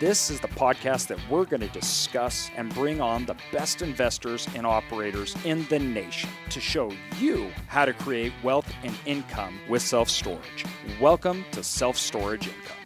This 0.00 0.30
is 0.30 0.40
the 0.40 0.48
podcast 0.48 1.08
that 1.08 1.18
we're 1.28 1.44
going 1.44 1.60
to 1.60 1.68
discuss 1.68 2.50
and 2.56 2.72
bring 2.72 3.02
on 3.02 3.26
the 3.26 3.36
best 3.52 3.82
investors 3.82 4.48
and 4.54 4.66
operators 4.66 5.36
in 5.44 5.66
the 5.66 5.78
nation 5.78 6.30
to 6.48 6.58
show 6.58 6.90
you 7.18 7.50
how 7.66 7.84
to 7.84 7.92
create 7.92 8.32
wealth 8.42 8.72
and 8.82 8.96
income 9.04 9.60
with 9.68 9.82
self 9.82 10.08
storage. 10.08 10.64
Welcome 11.02 11.44
to 11.52 11.62
Self 11.62 11.98
Storage 11.98 12.48
Income. 12.48 12.76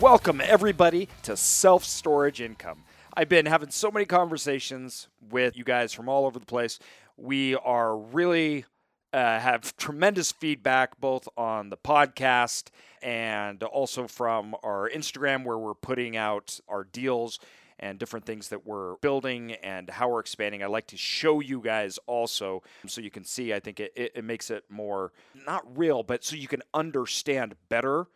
Welcome, 0.00 0.40
everybody, 0.40 1.10
to 1.24 1.36
Self 1.36 1.84
Storage 1.84 2.40
Income. 2.40 2.84
I've 3.14 3.28
been 3.28 3.44
having 3.44 3.70
so 3.70 3.90
many 3.90 4.06
conversations 4.06 5.08
with 5.30 5.56
you 5.56 5.64
guys 5.64 5.92
from 5.92 6.08
all 6.08 6.24
over 6.24 6.38
the 6.38 6.46
place. 6.46 6.78
We 7.22 7.54
are 7.54 7.98
really 7.98 8.64
uh, 9.12 9.38
have 9.38 9.76
tremendous 9.76 10.32
feedback 10.32 10.98
both 10.98 11.28
on 11.36 11.68
the 11.68 11.76
podcast 11.76 12.68
and 13.02 13.62
also 13.62 14.06
from 14.06 14.56
our 14.62 14.88
Instagram, 14.88 15.44
where 15.44 15.58
we're 15.58 15.74
putting 15.74 16.16
out 16.16 16.58
our 16.66 16.82
deals 16.82 17.38
and 17.78 17.98
different 17.98 18.24
things 18.24 18.48
that 18.48 18.66
we're 18.66 18.96
building 18.96 19.52
and 19.52 19.90
how 19.90 20.08
we're 20.08 20.20
expanding. 20.20 20.62
I 20.62 20.66
like 20.66 20.86
to 20.88 20.96
show 20.96 21.40
you 21.40 21.60
guys 21.60 21.98
also 22.06 22.62
so 22.86 23.02
you 23.02 23.10
can 23.10 23.24
see. 23.24 23.52
I 23.52 23.60
think 23.60 23.80
it, 23.80 23.92
it, 23.94 24.12
it 24.14 24.24
makes 24.24 24.50
it 24.50 24.64
more 24.70 25.12
not 25.46 25.64
real, 25.76 26.02
but 26.02 26.24
so 26.24 26.36
you 26.36 26.48
can 26.48 26.62
understand 26.72 27.54
better 27.68 28.06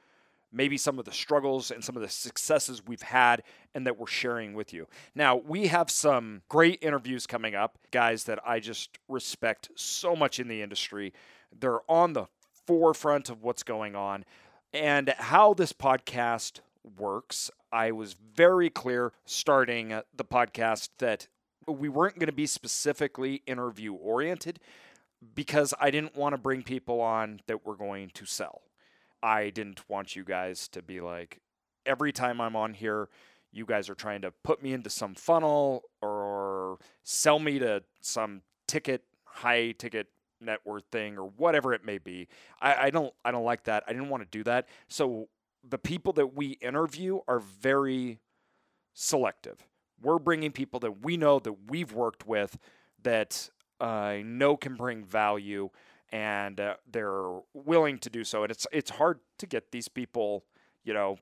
maybe 0.54 0.78
some 0.78 0.98
of 0.98 1.04
the 1.04 1.12
struggles 1.12 1.70
and 1.70 1.82
some 1.82 1.96
of 1.96 2.02
the 2.02 2.08
successes 2.08 2.82
we've 2.86 3.02
had 3.02 3.42
and 3.74 3.86
that 3.86 3.98
we're 3.98 4.06
sharing 4.06 4.54
with 4.54 4.72
you. 4.72 4.86
Now, 5.14 5.36
we 5.36 5.66
have 5.66 5.90
some 5.90 6.42
great 6.48 6.78
interviews 6.80 7.26
coming 7.26 7.54
up, 7.54 7.78
guys 7.90 8.24
that 8.24 8.38
I 8.46 8.60
just 8.60 8.98
respect 9.08 9.70
so 9.74 10.14
much 10.14 10.38
in 10.38 10.48
the 10.48 10.62
industry. 10.62 11.12
They're 11.58 11.80
on 11.90 12.12
the 12.12 12.26
forefront 12.66 13.28
of 13.28 13.42
what's 13.42 13.62
going 13.62 13.94
on 13.94 14.24
and 14.72 15.08
how 15.18 15.54
this 15.54 15.72
podcast 15.72 16.60
works. 16.98 17.50
I 17.72 17.90
was 17.90 18.14
very 18.34 18.70
clear 18.70 19.12
starting 19.24 19.92
uh, 19.92 20.02
the 20.14 20.24
podcast 20.24 20.90
that 20.98 21.28
we 21.66 21.88
weren't 21.88 22.18
going 22.18 22.26
to 22.26 22.32
be 22.32 22.46
specifically 22.46 23.42
interview 23.46 23.94
oriented 23.94 24.60
because 25.34 25.72
I 25.80 25.90
didn't 25.90 26.16
want 26.16 26.34
to 26.34 26.38
bring 26.38 26.62
people 26.62 27.00
on 27.00 27.40
that 27.46 27.64
were 27.64 27.76
going 27.76 28.10
to 28.14 28.26
sell. 28.26 28.62
I 29.24 29.48
didn't 29.48 29.88
want 29.88 30.14
you 30.14 30.22
guys 30.22 30.68
to 30.68 30.82
be 30.82 31.00
like, 31.00 31.40
every 31.86 32.12
time 32.12 32.42
I'm 32.42 32.54
on 32.54 32.74
here, 32.74 33.08
you 33.50 33.64
guys 33.64 33.88
are 33.88 33.94
trying 33.94 34.20
to 34.20 34.30
put 34.42 34.62
me 34.62 34.74
into 34.74 34.90
some 34.90 35.14
funnel 35.14 35.84
or 36.02 36.76
sell 37.04 37.38
me 37.38 37.58
to 37.58 37.82
some 38.02 38.42
ticket, 38.68 39.02
high 39.24 39.72
ticket 39.72 40.08
net 40.42 40.58
worth 40.66 40.84
thing 40.92 41.16
or 41.16 41.24
whatever 41.38 41.72
it 41.72 41.86
may 41.86 41.96
be. 41.96 42.28
I, 42.60 42.74
I 42.74 42.90
don't 42.90 43.14
I 43.24 43.30
don't 43.30 43.44
like 43.44 43.64
that. 43.64 43.84
I 43.88 43.94
didn't 43.94 44.10
want 44.10 44.22
to 44.24 44.28
do 44.38 44.44
that. 44.44 44.68
So 44.88 45.28
the 45.66 45.78
people 45.78 46.12
that 46.14 46.36
we 46.36 46.58
interview 46.60 47.20
are 47.26 47.38
very 47.38 48.18
selective. 48.92 49.66
We're 50.02 50.18
bringing 50.18 50.52
people 50.52 50.80
that 50.80 51.02
we 51.02 51.16
know 51.16 51.38
that 51.38 51.70
we've 51.70 51.94
worked 51.94 52.26
with 52.26 52.58
that 53.02 53.48
I 53.80 54.20
uh, 54.20 54.22
know 54.22 54.56
can 54.58 54.74
bring 54.74 55.02
value 55.02 55.70
and 56.14 56.60
uh, 56.60 56.74
they're 56.88 57.40
willing 57.54 57.98
to 57.98 58.08
do 58.08 58.22
so. 58.22 58.44
And 58.44 58.50
it's 58.52 58.68
it's 58.70 58.90
hard 58.90 59.18
to 59.38 59.46
get 59.46 59.72
these 59.72 59.88
people, 59.88 60.44
you 60.84 60.94
know, 60.94 61.18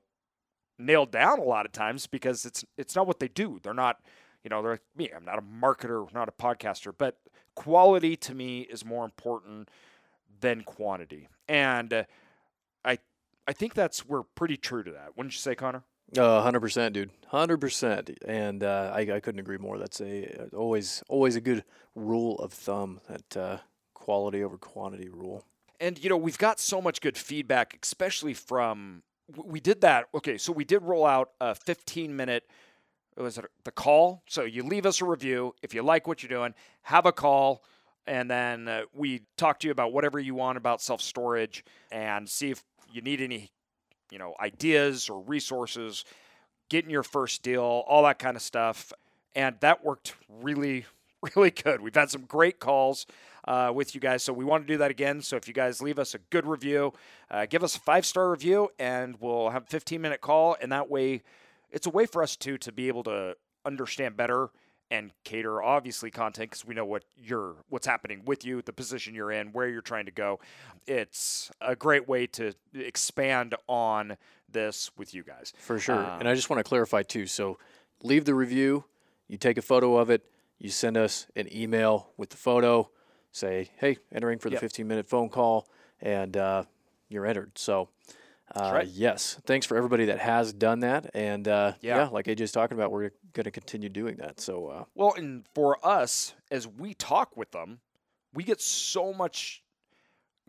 nailed 0.77 1.11
down 1.11 1.39
a 1.39 1.43
lot 1.43 1.65
of 1.65 1.71
times 1.71 2.05
because 2.05 2.45
it's 2.45 2.63
it's 2.77 2.95
not 2.95 3.07
what 3.07 3.19
they 3.19 3.27
do. 3.27 3.59
They're 3.63 3.73
not, 3.73 3.97
you 4.43 4.49
know, 4.49 4.61
they're 4.61 4.73
like 4.73 4.81
me. 4.95 5.09
I'm 5.13 5.25
not 5.25 5.39
a 5.39 5.41
marketer, 5.41 6.13
not 6.13 6.29
a 6.29 6.31
podcaster, 6.31 6.93
but 6.95 7.17
quality 7.55 8.15
to 8.17 8.35
me 8.35 8.61
is 8.61 8.85
more 8.85 9.03
important 9.03 9.69
than 10.41 10.61
quantity. 10.61 11.27
And 11.49 11.91
uh, 11.91 12.03
I 12.85 12.99
I 13.47 13.53
think 13.53 13.73
that's 13.73 14.05
we're 14.05 14.21
pretty 14.21 14.57
true 14.57 14.83
to 14.83 14.91
that. 14.91 15.17
Wouldn't 15.17 15.33
you 15.33 15.39
say, 15.39 15.55
Connor? 15.55 15.81
Uh, 16.15 16.43
hundred 16.43 16.59
percent, 16.59 16.93
dude. 16.93 17.09
Hundred 17.29 17.57
percent, 17.57 18.11
and 18.27 18.63
uh, 18.63 18.91
I, 18.93 18.99
I 18.99 19.19
couldn't 19.19 19.39
agree 19.39 19.57
more. 19.57 19.79
That's 19.79 19.99
a 20.01 20.49
always 20.55 21.01
always 21.09 21.35
a 21.35 21.41
good 21.41 21.63
rule 21.95 22.37
of 22.37 22.53
thumb 22.53 23.01
that 23.09 23.37
uh, 23.37 23.57
quality 24.03 24.43
over 24.43 24.57
quantity 24.57 25.07
rule. 25.09 25.45
And 25.79 26.01
you 26.03 26.09
know, 26.09 26.17
we've 26.17 26.37
got 26.37 26.59
so 26.59 26.81
much 26.81 26.99
good 26.99 27.17
feedback, 27.17 27.77
especially 27.81 28.33
from 28.33 29.03
we 29.35 29.59
did 29.59 29.81
that. 29.81 30.07
Okay, 30.13 30.37
so 30.37 30.51
we 30.51 30.65
did 30.65 30.83
roll 30.83 31.05
out 31.05 31.31
a 31.39 31.55
15 31.55 32.15
minute 32.15 32.43
it 33.15 33.21
was 33.21 33.39
the 33.63 33.71
call. 33.71 34.23
So 34.27 34.43
you 34.43 34.63
leave 34.63 34.87
us 34.87 34.99
a 34.99 35.05
review 35.05 35.53
if 35.61 35.73
you 35.73 35.83
like 35.83 36.07
what 36.07 36.23
you're 36.23 36.29
doing, 36.29 36.53
have 36.81 37.05
a 37.05 37.11
call 37.11 37.63
and 38.05 38.29
then 38.29 38.67
uh, 38.67 38.81
we 38.93 39.21
talk 39.37 39.59
to 39.59 39.67
you 39.67 39.71
about 39.71 39.93
whatever 39.93 40.19
you 40.19 40.35
want 40.35 40.57
about 40.57 40.81
self-storage 40.81 41.63
and 41.91 42.27
see 42.27 42.51
if 42.51 42.63
you 42.91 43.01
need 43.01 43.21
any, 43.21 43.51
you 44.11 44.19
know, 44.19 44.33
ideas 44.41 45.09
or 45.09 45.21
resources, 45.21 46.03
getting 46.69 46.89
your 46.89 47.03
first 47.03 47.43
deal, 47.43 47.61
all 47.87 48.03
that 48.03 48.19
kind 48.19 48.35
of 48.35 48.41
stuff. 48.41 48.91
And 49.35 49.55
that 49.61 49.85
worked 49.85 50.15
really 50.27 50.85
really 51.35 51.51
good. 51.51 51.79
We've 51.79 51.95
had 51.95 52.09
some 52.09 52.23
great 52.23 52.59
calls 52.59 53.05
uh, 53.45 53.71
with 53.73 53.95
you 53.95 54.01
guys. 54.01 54.23
So 54.23 54.33
we 54.33 54.45
want 54.45 54.65
to 54.65 54.73
do 54.73 54.77
that 54.77 54.91
again. 54.91 55.21
So 55.21 55.35
if 55.35 55.47
you 55.47 55.53
guys 55.53 55.81
leave 55.81 55.99
us 55.99 56.15
a 56.15 56.19
good 56.29 56.45
review, 56.45 56.93
uh, 57.29 57.45
give 57.45 57.63
us 57.63 57.75
a 57.75 57.79
five 57.79 58.05
star 58.05 58.31
review, 58.31 58.69
and 58.79 59.15
we'll 59.19 59.49
have 59.49 59.63
a 59.63 59.67
15 59.67 60.01
minute 60.01 60.21
call. 60.21 60.55
And 60.61 60.71
that 60.71 60.89
way, 60.89 61.23
it's 61.71 61.87
a 61.87 61.89
way 61.89 62.05
for 62.05 62.23
us 62.23 62.35
to 62.37 62.57
to 62.59 62.71
be 62.71 62.87
able 62.87 63.03
to 63.03 63.35
understand 63.65 64.17
better 64.17 64.49
and 64.91 65.11
cater 65.23 65.63
obviously 65.63 66.11
content 66.11 66.51
because 66.51 66.65
we 66.65 66.75
know 66.75 66.85
what 66.85 67.03
you're 67.17 67.55
what's 67.69 67.87
happening 67.87 68.21
with 68.25 68.45
you 68.45 68.61
the 68.61 68.73
position 68.73 69.15
you're 69.15 69.31
in 69.31 69.47
where 69.47 69.67
you're 69.67 69.81
trying 69.81 70.05
to 70.05 70.11
go. 70.11 70.39
It's 70.85 71.51
a 71.61 71.75
great 71.75 72.07
way 72.07 72.27
to 72.27 72.53
expand 72.73 73.55
on 73.67 74.17
this 74.51 74.91
with 74.97 75.13
you 75.13 75.23
guys. 75.23 75.51
For 75.57 75.79
sure. 75.79 75.95
Um, 75.95 76.19
and 76.19 76.29
i 76.29 76.35
just 76.35 76.49
want 76.49 76.59
to 76.59 76.63
clarify 76.63 77.01
too. 77.01 77.25
So 77.25 77.57
leave 78.03 78.25
the 78.25 78.35
review. 78.35 78.85
You 79.27 79.37
take 79.37 79.57
a 79.57 79.63
photo 79.63 79.97
of 79.97 80.09
it. 80.11 80.23
You 80.59 80.69
send 80.69 80.95
us 80.95 81.25
an 81.35 81.47
email 81.51 82.09
with 82.15 82.29
the 82.29 82.37
photo 82.37 82.89
say, 83.33 83.69
hey, 83.77 83.97
entering 84.13 84.39
for 84.39 84.49
the 84.49 84.53
yep. 84.53 84.61
15 84.61 84.87
minute 84.87 85.07
phone 85.09 85.27
call, 85.27 85.67
and 85.99 86.37
uh, 86.37 86.63
you're 87.09 87.25
entered. 87.25 87.57
So, 87.57 87.89
uh, 88.55 88.71
right. 88.73 88.87
yes, 88.87 89.39
thanks 89.45 89.65
for 89.65 89.75
everybody 89.75 90.05
that 90.05 90.19
has 90.19 90.53
done 90.53 90.81
that. 90.81 91.11
And 91.13 91.47
uh, 91.47 91.73
yeah. 91.81 91.97
yeah. 91.97 92.07
like 92.07 92.27
AJ's 92.27 92.51
talking 92.51 92.77
about, 92.77 92.91
we're 92.91 93.11
going 93.33 93.43
to 93.43 93.51
continue 93.51 93.89
doing 93.89 94.17
that. 94.17 94.39
So, 94.39 94.67
uh, 94.67 94.83
well, 94.95 95.13
and 95.17 95.45
for 95.53 95.77
us, 95.85 96.33
as 96.51 96.67
we 96.67 96.93
talk 96.93 97.35
with 97.35 97.51
them, 97.51 97.79
we 98.33 98.43
get 98.43 98.61
so 98.61 99.11
much 99.11 99.63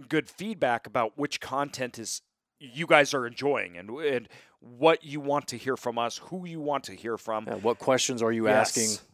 good 0.08 0.28
feedback 0.28 0.86
about 0.86 1.16
which 1.16 1.40
content 1.40 1.98
is 1.98 2.22
you 2.58 2.86
guys 2.86 3.14
are 3.14 3.26
enjoying 3.26 3.76
and 3.76 3.90
and 3.90 4.28
what 4.60 5.04
you 5.04 5.20
want 5.20 5.48
to 5.48 5.58
hear 5.58 5.76
from 5.76 5.98
us, 5.98 6.16
who 6.16 6.46
you 6.46 6.60
want 6.60 6.84
to 6.84 6.94
hear 6.94 7.18
from. 7.18 7.44
Yeah, 7.46 7.56
what 7.56 7.78
questions 7.78 8.22
are 8.22 8.32
you 8.32 8.46
yes. 8.46 8.76
asking? 8.76 9.06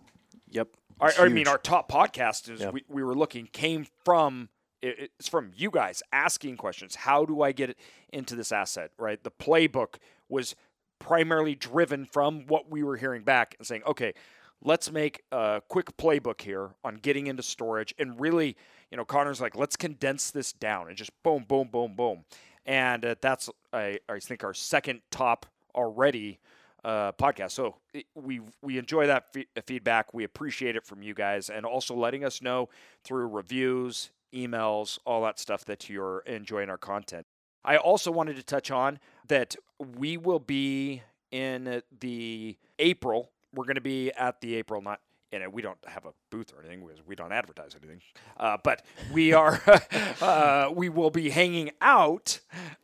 Yep. 0.51 0.69
Our, 1.01 1.13
I 1.19 1.29
mean, 1.29 1.49
our 1.49 1.59
top 1.59 1.91
podcast 1.91 2.51
is 2.51 2.61
yep. 2.61 2.73
we, 2.73 2.85
we 2.89 3.03
were 3.03 3.15
looking 3.15 3.47
came 3.47 3.87
from 4.05 4.51
it's 4.83 5.29
from 5.29 5.53
you 5.55 5.71
guys 5.71 6.03
asking 6.13 6.57
questions. 6.57 6.95
How 6.95 7.25
do 7.25 7.43
I 7.43 7.53
get 7.53 7.77
into 8.13 8.35
this 8.35 8.51
asset? 8.51 8.93
Right. 8.99 9.23
The 9.23 9.31
playbook 9.31 9.97
was 10.29 10.57
primarily 10.99 11.55
driven 11.55 12.07
from 12.07 12.47
what 12.47 12.71
we 12.71 12.83
were 12.83 12.97
hearing 12.97 13.23
back 13.23 13.57
and 13.59 13.67
saying, 13.67 13.83
okay, 13.87 14.15
let's 14.63 14.91
make 14.91 15.23
a 15.33 15.63
quick 15.69 15.97
playbook 15.97 16.41
here 16.43 16.71
on 16.85 16.97
getting 16.97 17.27
into 17.27 17.43
storage 17.43 17.95
and 17.99 18.21
really, 18.21 18.57
you 18.91 18.97
know, 18.97 19.05
Connor's 19.05 19.41
like, 19.41 19.57
let's 19.57 19.77
condense 19.77 20.31
this 20.31 20.53
down 20.53 20.89
and 20.89 20.97
just 20.97 21.11
boom, 21.23 21.45
boom, 21.47 21.69
boom, 21.71 21.95
boom. 21.95 22.25
And 22.67 23.05
uh, 23.05 23.15
that's, 23.21 23.49
I, 23.73 23.99
I 24.09 24.19
think, 24.19 24.45
our 24.45 24.55
second 24.55 25.01
top 25.11 25.47
already 25.75 26.39
uh, 26.85 27.13
podcast. 27.13 27.53
So 27.53 27.77
we 28.15 28.41
we 28.63 28.79
enjoy 28.79 29.07
that 29.07 29.27
f- 29.35 29.65
feedback. 29.67 30.13
We 30.15 30.25
appreciate 30.25 30.77
it 30.77 30.87
from 30.87 31.03
you 31.03 31.15
guys, 31.15 31.51
and 31.51 31.65
also 31.67 31.95
letting 31.95 32.25
us 32.25 32.43
know 32.43 32.69
through 33.05 33.29
reviews, 33.29 34.11
emails, 34.35 34.99
all 35.05 35.23
that 35.23 35.39
stuff 35.39 35.65
that 35.67 35.89
you're 35.89 36.21
enjoying 36.21 36.71
our 36.71 36.79
content. 36.79 37.27
I 37.65 37.77
also 37.77 38.11
wanted 38.11 38.37
to 38.37 38.43
touch 38.43 38.71
on 38.71 38.99
that 39.29 39.55
we 39.79 40.17
will 40.17 40.39
be 40.39 41.03
in 41.31 41.83
the 42.01 42.57
April. 42.79 43.31
We're 43.55 43.65
going 43.65 43.75
to 43.75 43.81
be 43.81 44.11
at 44.13 44.41
the 44.41 44.55
April, 44.55 44.81
not 44.81 45.01
and 45.33 45.53
we 45.53 45.63
don't 45.63 45.79
have 45.87 46.05
a 46.05 46.13
booth 46.31 46.53
or 46.53 46.61
anything 46.61 46.85
because 46.85 47.07
we 47.07 47.15
don't 47.15 47.33
advertise 47.33 47.75
anything. 47.81 48.01
Uh, 48.37 48.57
but 48.63 48.85
we 49.13 49.33
are 49.33 49.63
uh, 50.21 50.71
we 50.75 50.89
will 50.89 51.11
be 51.11 51.31
hanging 51.31 51.71
out 51.81 52.41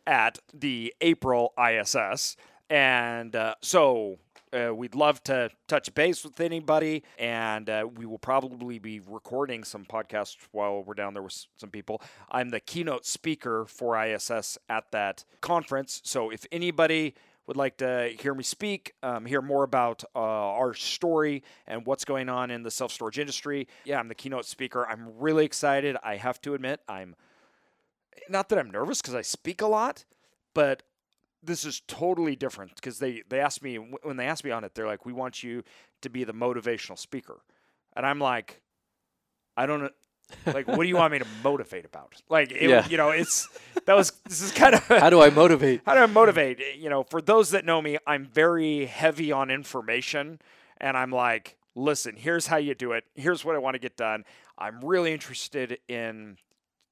at 0.06 0.38
the 0.54 0.94
April 1.00 1.52
ISS, 1.58 2.36
and 2.70 3.34
uh, 3.34 3.54
so. 3.62 4.18
Uh, 4.52 4.72
we'd 4.72 4.94
love 4.94 5.22
to 5.24 5.50
touch 5.66 5.92
base 5.94 6.24
with 6.24 6.40
anybody, 6.40 7.02
and 7.18 7.68
uh, 7.68 7.86
we 7.96 8.06
will 8.06 8.16
probably 8.16 8.78
be 8.78 9.00
recording 9.00 9.64
some 9.64 9.84
podcasts 9.84 10.36
while 10.52 10.82
we're 10.84 10.94
down 10.94 11.12
there 11.12 11.22
with 11.22 11.46
some 11.56 11.68
people. 11.68 12.00
I'm 12.30 12.50
the 12.50 12.60
keynote 12.60 13.04
speaker 13.04 13.66
for 13.66 14.00
ISS 14.00 14.56
at 14.70 14.92
that 14.92 15.24
conference, 15.40 16.00
so 16.04 16.30
if 16.30 16.46
anybody 16.52 17.16
would 17.46 17.56
like 17.56 17.76
to 17.78 18.12
hear 18.20 18.34
me 18.34 18.42
speak, 18.42 18.94
um, 19.02 19.24
hear 19.24 19.40
more 19.40 19.62
about 19.62 20.02
uh, 20.14 20.18
our 20.18 20.74
story 20.74 21.42
and 21.66 21.86
what's 21.86 22.04
going 22.04 22.28
on 22.28 22.50
in 22.50 22.62
the 22.62 22.70
self 22.70 22.92
storage 22.92 23.18
industry, 23.18 23.68
yeah, 23.84 23.98
I'm 23.98 24.08
the 24.08 24.14
keynote 24.14 24.46
speaker. 24.46 24.86
I'm 24.86 25.18
really 25.18 25.44
excited. 25.44 25.96
I 26.02 26.16
have 26.16 26.40
to 26.42 26.54
admit, 26.54 26.80
I'm 26.88 27.14
not 28.28 28.48
that 28.48 28.58
I'm 28.58 28.70
nervous 28.70 29.00
because 29.00 29.14
I 29.14 29.22
speak 29.22 29.60
a 29.60 29.66
lot, 29.66 30.04
but 30.54 30.82
this 31.46 31.64
is 31.64 31.82
totally 31.86 32.36
different 32.36 32.74
because 32.74 32.98
they, 32.98 33.22
they 33.28 33.40
asked 33.40 33.62
me, 33.62 33.76
when 33.76 34.16
they 34.16 34.26
asked 34.26 34.44
me 34.44 34.50
on 34.50 34.64
it, 34.64 34.74
they're 34.74 34.86
like, 34.86 35.06
we 35.06 35.12
want 35.12 35.42
you 35.42 35.62
to 36.02 36.10
be 36.10 36.24
the 36.24 36.34
motivational 36.34 36.98
speaker. 36.98 37.40
And 37.94 38.04
I'm 38.04 38.18
like, 38.18 38.60
I 39.56 39.66
don't 39.66 39.90
like, 40.46 40.66
what 40.66 40.80
do 40.80 40.88
you 40.88 40.96
want 40.96 41.12
me 41.12 41.18
to 41.18 41.26
motivate 41.44 41.84
about? 41.84 42.20
Like, 42.28 42.50
it, 42.52 42.68
yeah. 42.68 42.86
you 42.88 42.96
know, 42.96 43.10
it's 43.10 43.48
that 43.86 43.94
was 43.94 44.12
this 44.28 44.42
is 44.42 44.52
kind 44.52 44.74
of 44.74 44.84
how 44.86 45.10
do 45.10 45.22
I 45.22 45.30
motivate? 45.30 45.82
How 45.86 45.94
do 45.94 46.00
I 46.00 46.06
motivate? 46.06 46.60
You 46.76 46.90
know, 46.90 47.04
for 47.04 47.20
those 47.20 47.50
that 47.50 47.64
know 47.64 47.80
me, 47.80 47.98
I'm 48.06 48.26
very 48.26 48.86
heavy 48.86 49.32
on 49.32 49.50
information, 49.50 50.40
and 50.78 50.96
I'm 50.96 51.10
like, 51.10 51.56
listen, 51.74 52.16
here's 52.16 52.48
how 52.48 52.56
you 52.56 52.74
do 52.74 52.92
it. 52.92 53.04
Here's 53.14 53.44
what 53.44 53.54
I 53.54 53.58
want 53.58 53.74
to 53.74 53.78
get 53.78 53.96
done. 53.96 54.24
I'm 54.58 54.84
really 54.84 55.12
interested 55.12 55.78
in 55.88 56.38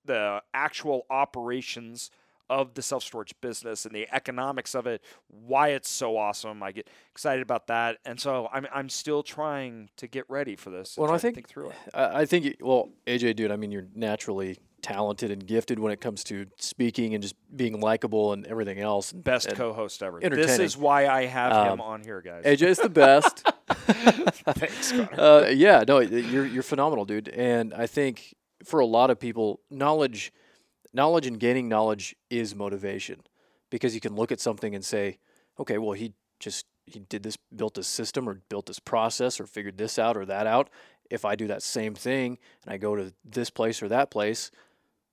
the 0.04 0.42
actual 0.52 1.06
operations 1.10 2.10
of 2.50 2.74
the 2.74 2.82
self 2.82 3.02
storage 3.02 3.34
business 3.40 3.84
and 3.84 3.94
the 3.94 4.06
economics 4.12 4.74
of 4.74 4.86
it, 4.86 5.02
why 5.28 5.68
it's 5.68 5.88
so 5.88 6.16
awesome. 6.16 6.62
I 6.62 6.72
get 6.72 6.88
excited 7.10 7.42
about 7.42 7.66
that, 7.68 7.98
and 8.04 8.20
so 8.20 8.48
I'm 8.52 8.66
I'm 8.72 8.88
still 8.88 9.22
trying 9.22 9.90
to 9.96 10.06
get 10.06 10.24
ready 10.28 10.56
for 10.56 10.70
this. 10.70 10.96
Well, 10.96 11.10
I 11.10 11.18
think 11.18 11.34
think 11.34 11.48
through 11.48 11.70
it. 11.70 11.76
I 11.94 12.24
think 12.24 12.56
well, 12.60 12.90
AJ, 13.06 13.36
dude. 13.36 13.50
I 13.50 13.56
mean, 13.56 13.72
you're 13.72 13.86
naturally 13.94 14.58
talented 14.84 15.30
and 15.30 15.46
gifted 15.46 15.78
when 15.78 15.92
it 15.92 16.00
comes 16.00 16.22
to 16.22 16.46
speaking 16.58 17.14
and 17.14 17.22
just 17.22 17.34
being 17.56 17.80
likable 17.80 18.34
and 18.34 18.46
everything 18.46 18.78
else. 18.78 19.12
Best 19.12 19.46
and 19.46 19.56
co-host 19.56 20.02
ever. 20.02 20.20
This 20.20 20.58
is 20.58 20.76
why 20.76 21.06
I 21.06 21.24
have 21.24 21.52
um, 21.52 21.68
him 21.68 21.80
on 21.80 22.02
here, 22.02 22.20
guys. 22.20 22.44
AJ 22.44 22.62
is 22.68 22.78
the 22.78 22.90
best. 22.90 23.50
Thanks, 23.68 24.92
Connor. 24.92 25.20
Uh, 25.20 25.48
yeah, 25.48 25.84
no, 25.88 26.00
you're 26.00 26.46
you're 26.46 26.62
phenomenal, 26.62 27.04
dude. 27.06 27.28
And 27.28 27.72
I 27.72 27.86
think 27.86 28.34
for 28.64 28.80
a 28.80 28.86
lot 28.86 29.10
of 29.10 29.18
people, 29.18 29.60
knowledge 29.70 30.32
knowledge 30.94 31.26
and 31.26 31.38
gaining 31.38 31.68
knowledge 31.68 32.14
is 32.30 32.54
motivation 32.54 33.20
because 33.70 33.94
you 33.94 34.00
can 34.00 34.14
look 34.14 34.32
at 34.32 34.40
something 34.40 34.74
and 34.74 34.84
say, 34.84 35.18
okay, 35.58 35.78
well, 35.78 35.92
he 35.92 36.12
just 36.38 36.66
he 36.86 37.00
did 37.00 37.22
this, 37.22 37.36
built 37.54 37.74
this 37.74 37.86
system 37.86 38.28
or 38.28 38.34
built 38.48 38.66
this 38.66 38.78
process 38.78 39.40
or 39.40 39.46
figured 39.46 39.78
this 39.78 39.98
out 39.98 40.16
or 40.16 40.24
that 40.26 40.46
out. 40.46 40.68
If 41.10 41.24
I 41.24 41.34
do 41.34 41.46
that 41.48 41.62
same 41.62 41.94
thing 41.94 42.38
and 42.64 42.74
I 42.74 42.76
go 42.76 42.94
to 42.96 43.12
this 43.24 43.50
place 43.50 43.82
or 43.82 43.88
that 43.88 44.10
place, 44.10 44.50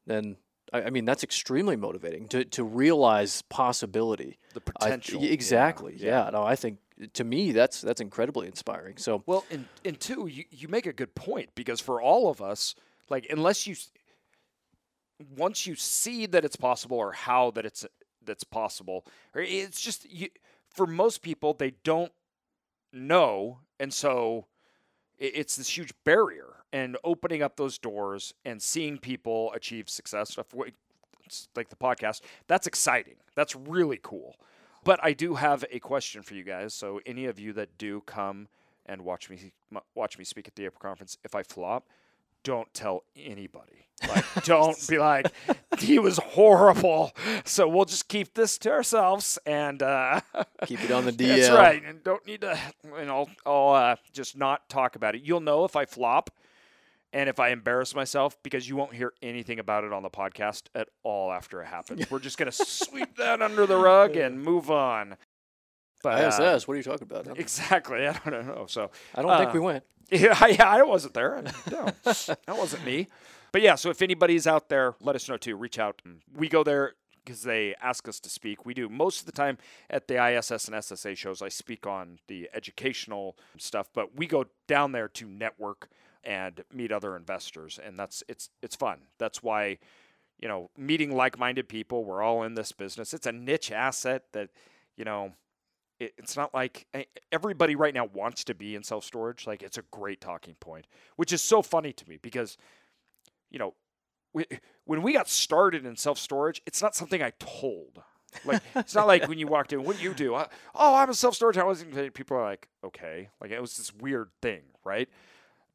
then 0.05 0.37
I, 0.73 0.83
I 0.83 0.89
mean 0.89 1.05
that's 1.05 1.23
extremely 1.23 1.75
motivating 1.75 2.27
to 2.29 2.45
to 2.45 2.63
realize 2.63 3.41
possibility, 3.43 4.37
the 4.53 4.61
potential. 4.61 5.21
I, 5.21 5.25
exactly. 5.25 5.95
Yeah. 5.97 6.05
yeah. 6.05 6.23
yeah. 6.25 6.29
No, 6.31 6.43
I 6.43 6.55
think 6.55 6.79
to 7.13 7.23
me 7.23 7.51
that's 7.51 7.81
that's 7.81 8.01
incredibly 8.01 8.47
inspiring. 8.47 8.97
So 8.97 9.23
well, 9.25 9.45
and 9.51 9.65
and 9.83 9.99
two, 9.99 10.27
you 10.27 10.45
you 10.49 10.67
make 10.67 10.85
a 10.85 10.93
good 10.93 11.13
point 11.15 11.49
because 11.55 11.79
for 11.81 12.01
all 12.01 12.29
of 12.29 12.41
us, 12.41 12.75
like 13.09 13.27
unless 13.29 13.67
you 13.67 13.75
once 15.37 15.65
you 15.67 15.75
see 15.75 16.25
that 16.27 16.45
it's 16.45 16.55
possible 16.55 16.97
or 16.97 17.11
how 17.11 17.51
that 17.51 17.65
it's 17.65 17.85
that's 18.23 18.43
possible, 18.43 19.05
it's 19.33 19.81
just 19.81 20.11
you, 20.11 20.29
for 20.69 20.85
most 20.85 21.21
people 21.21 21.53
they 21.53 21.71
don't 21.83 22.11
know, 22.93 23.59
and 23.79 23.93
so 23.93 24.45
it's 25.17 25.55
this 25.55 25.77
huge 25.77 25.93
barrier. 26.03 26.47
And 26.73 26.95
opening 27.03 27.43
up 27.43 27.57
those 27.57 27.77
doors 27.77 28.33
and 28.45 28.61
seeing 28.61 28.97
people 28.97 29.51
achieve 29.53 29.89
success, 29.89 30.37
like 31.53 31.67
the 31.69 31.75
podcast, 31.75 32.21
that's 32.47 32.65
exciting. 32.65 33.15
That's 33.35 33.57
really 33.57 33.99
cool. 34.01 34.37
But 34.85 35.03
I 35.03 35.11
do 35.11 35.35
have 35.35 35.65
a 35.69 35.79
question 35.79 36.23
for 36.23 36.33
you 36.33 36.43
guys. 36.43 36.73
So 36.73 37.01
any 37.05 37.25
of 37.25 37.39
you 37.39 37.51
that 37.53 37.77
do 37.77 38.01
come 38.05 38.47
and 38.85 39.01
watch 39.01 39.29
me 39.29 39.51
watch 39.95 40.17
me 40.17 40.23
speak 40.23 40.47
at 40.47 40.55
the 40.55 40.63
April 40.65 40.79
conference, 40.79 41.17
if 41.25 41.35
I 41.35 41.43
flop, 41.43 41.87
don't 42.43 42.73
tell 42.73 43.03
anybody. 43.15 43.87
Like, 44.09 44.45
don't 44.45 44.87
be 44.87 44.97
like, 44.97 45.27
he 45.77 45.99
was 45.99 46.17
horrible. 46.17 47.11
So 47.45 47.67
we'll 47.67 47.85
just 47.85 48.07
keep 48.07 48.33
this 48.33 48.57
to 48.59 48.71
ourselves 48.71 49.37
and 49.45 49.83
uh, 49.83 50.21
keep 50.65 50.83
it 50.83 50.89
on 50.89 51.05
the 51.05 51.11
DL. 51.11 51.27
That's 51.37 51.49
right. 51.51 51.83
And 51.85 52.03
don't 52.03 52.25
need 52.25 52.41
to, 52.41 52.57
you 52.83 53.05
know, 53.05 53.27
I'll 53.45 53.69
uh, 53.69 53.95
just 54.11 54.35
not 54.35 54.67
talk 54.69 54.95
about 54.95 55.13
it. 55.13 55.21
You'll 55.21 55.39
know 55.39 55.65
if 55.65 55.75
I 55.75 55.85
flop 55.85 56.31
and 57.13 57.29
if 57.29 57.39
I 57.39 57.49
embarrass 57.49 57.93
myself 57.93 58.41
because 58.41 58.67
you 58.67 58.75
won't 58.75 58.95
hear 58.95 59.13
anything 59.21 59.59
about 59.59 59.83
it 59.83 59.93
on 59.93 60.01
the 60.01 60.09
podcast 60.09 60.63
at 60.73 60.87
all 61.03 61.31
after 61.31 61.61
it 61.61 61.67
happens. 61.67 62.09
We're 62.09 62.19
just 62.19 62.39
going 62.39 62.51
to 62.51 62.65
sweep 62.65 63.17
that 63.17 63.41
under 63.43 63.67
the 63.67 63.77
rug 63.77 64.15
and 64.15 64.41
move 64.41 64.71
on. 64.71 65.15
But, 66.03 66.23
ISS, 66.25 66.39
uh, 66.39 66.59
what 66.65 66.73
are 66.73 66.77
you 66.77 66.83
talking 66.83 67.07
about? 67.09 67.39
Exactly. 67.39 68.07
I 68.07 68.17
don't 68.29 68.47
know. 68.47 68.65
So 68.67 68.91
I 69.15 69.21
don't 69.21 69.37
think 69.37 69.53
we 69.53 69.59
uh, 69.59 69.63
went. 69.63 69.83
Yeah, 70.11 70.45
yeah, 70.47 70.67
I 70.67 70.83
wasn't 70.83 71.13
there. 71.13 71.41
No, 71.71 71.85
that 72.03 72.37
wasn't 72.49 72.83
me. 72.83 73.07
But 73.53 73.61
yeah, 73.61 73.75
so 73.75 73.89
if 73.89 74.01
anybody's 74.01 74.45
out 74.45 74.67
there, 74.67 74.95
let 74.99 75.15
us 75.15 75.29
know 75.29 75.37
too. 75.37 75.55
Reach 75.55 75.79
out. 75.79 76.01
We 76.35 76.49
go 76.49 76.65
there 76.65 76.95
because 77.23 77.43
they 77.43 77.75
ask 77.81 78.07
us 78.07 78.19
to 78.21 78.29
speak. 78.29 78.65
We 78.65 78.73
do 78.73 78.89
most 78.89 79.21
of 79.21 79.25
the 79.25 79.31
time 79.31 79.57
at 79.89 80.07
the 80.07 80.15
ISS 80.15 80.67
and 80.67 80.75
SSA 80.75 81.15
shows. 81.15 81.41
I 81.41 81.49
speak 81.49 81.87
on 81.87 82.19
the 82.27 82.49
educational 82.53 83.37
stuff, 83.57 83.89
but 83.93 84.15
we 84.17 84.27
go 84.27 84.45
down 84.67 84.91
there 84.91 85.07
to 85.07 85.27
network 85.27 85.89
and 86.23 86.63
meet 86.73 86.91
other 86.91 87.15
investors, 87.15 87.79
and 87.83 87.97
that's 87.97 88.23
it's 88.27 88.49
it's 88.61 88.75
fun. 88.75 88.99
That's 89.17 89.41
why 89.41 89.79
you 90.39 90.47
know 90.47 90.69
meeting 90.77 91.15
like-minded 91.15 91.67
people. 91.67 92.03
We're 92.03 92.21
all 92.21 92.43
in 92.43 92.55
this 92.55 92.71
business. 92.71 93.13
It's 93.13 93.27
a 93.27 93.31
niche 93.31 93.71
asset 93.71 94.25
that 94.33 94.49
you 94.95 95.05
know 95.05 95.33
it's 96.01 96.35
not 96.35 96.53
like 96.53 96.87
eh, 96.93 97.03
everybody 97.31 97.75
right 97.75 97.93
now 97.93 98.05
wants 98.05 98.43
to 98.45 98.55
be 98.55 98.75
in 98.75 98.83
self 98.83 99.03
storage. 99.05 99.45
Like 99.45 99.61
it's 99.61 99.77
a 99.77 99.83
great 99.91 100.21
talking 100.21 100.55
point, 100.55 100.87
which 101.15 101.31
is 101.31 101.41
so 101.41 101.61
funny 101.61 101.93
to 101.93 102.09
me 102.09 102.17
because, 102.21 102.57
you 103.49 103.59
know, 103.59 103.73
we, 104.33 104.45
when 104.85 105.01
we 105.01 105.13
got 105.13 105.29
started 105.29 105.85
in 105.85 105.95
self 105.95 106.17
storage, 106.17 106.61
it's 106.65 106.81
not 106.81 106.95
something 106.95 107.21
I 107.21 107.31
told. 107.39 108.01
Like 108.45 108.61
it's 108.75 108.95
not 108.95 109.07
like 109.07 109.27
when 109.27 109.37
you 109.37 109.47
walked 109.47 109.73
in, 109.73 109.83
what 109.83 109.97
do 109.97 110.03
you 110.03 110.13
do? 110.13 110.35
I, 110.35 110.47
oh, 110.73 110.95
I'm 110.95 111.09
a 111.09 111.13
self 111.13 111.35
storage. 111.35 111.57
I 111.57 111.63
wasn't. 111.63 112.13
People 112.13 112.37
are 112.37 112.43
like, 112.43 112.69
okay, 112.83 113.29
like 113.39 113.51
it 113.51 113.61
was 113.61 113.77
this 113.77 113.93
weird 113.93 114.29
thing, 114.41 114.61
right? 114.83 115.09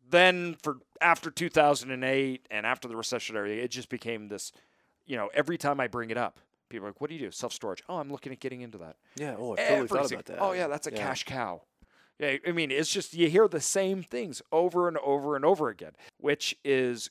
Then 0.09 0.56
for 0.62 0.78
after 1.00 1.30
2008 1.30 2.47
and 2.50 2.66
after 2.66 2.88
the 2.88 2.97
recession 2.97 3.37
it 3.37 3.71
just 3.71 3.88
became 3.88 4.28
this. 4.28 4.52
You 5.04 5.16
know, 5.16 5.28
every 5.35 5.56
time 5.56 5.78
I 5.78 5.87
bring 5.87 6.11
it 6.11 6.16
up, 6.16 6.40
People 6.68 6.87
are 6.87 6.90
like, 6.90 7.00
what 7.00 7.08
do 7.08 7.14
you 7.14 7.20
do? 7.20 7.30
Self 7.30 7.52
storage. 7.52 7.82
Oh, 7.88 7.96
I'm 7.96 8.11
looking 8.11 8.32
at 8.32 8.40
getting 8.40 8.61
into 8.61 8.78
that. 8.78 8.96
Yeah. 9.16 9.37
Oh, 9.38 9.54
I 9.54 9.56
totally 9.56 9.88
thought 9.88 10.12
about 10.12 10.25
that. 10.26 10.38
Oh, 10.40 10.52
yeah, 10.52 10.66
that's 10.66 10.87
a 10.87 10.90
yeah. 10.90 10.99
cash 10.99 11.25
cow. 11.25 11.62
Yeah, 12.18 12.37
I 12.46 12.52
mean, 12.52 12.70
it's 12.70 12.90
just 12.90 13.14
you 13.14 13.28
hear 13.28 13.46
the 13.46 13.61
same 13.61 14.02
things 14.02 14.40
over 14.50 14.88
and 14.88 14.96
over 14.99 15.37
and 15.37 15.44
over 15.44 15.68
again, 15.68 15.92
which 16.18 16.56
is, 16.64 17.11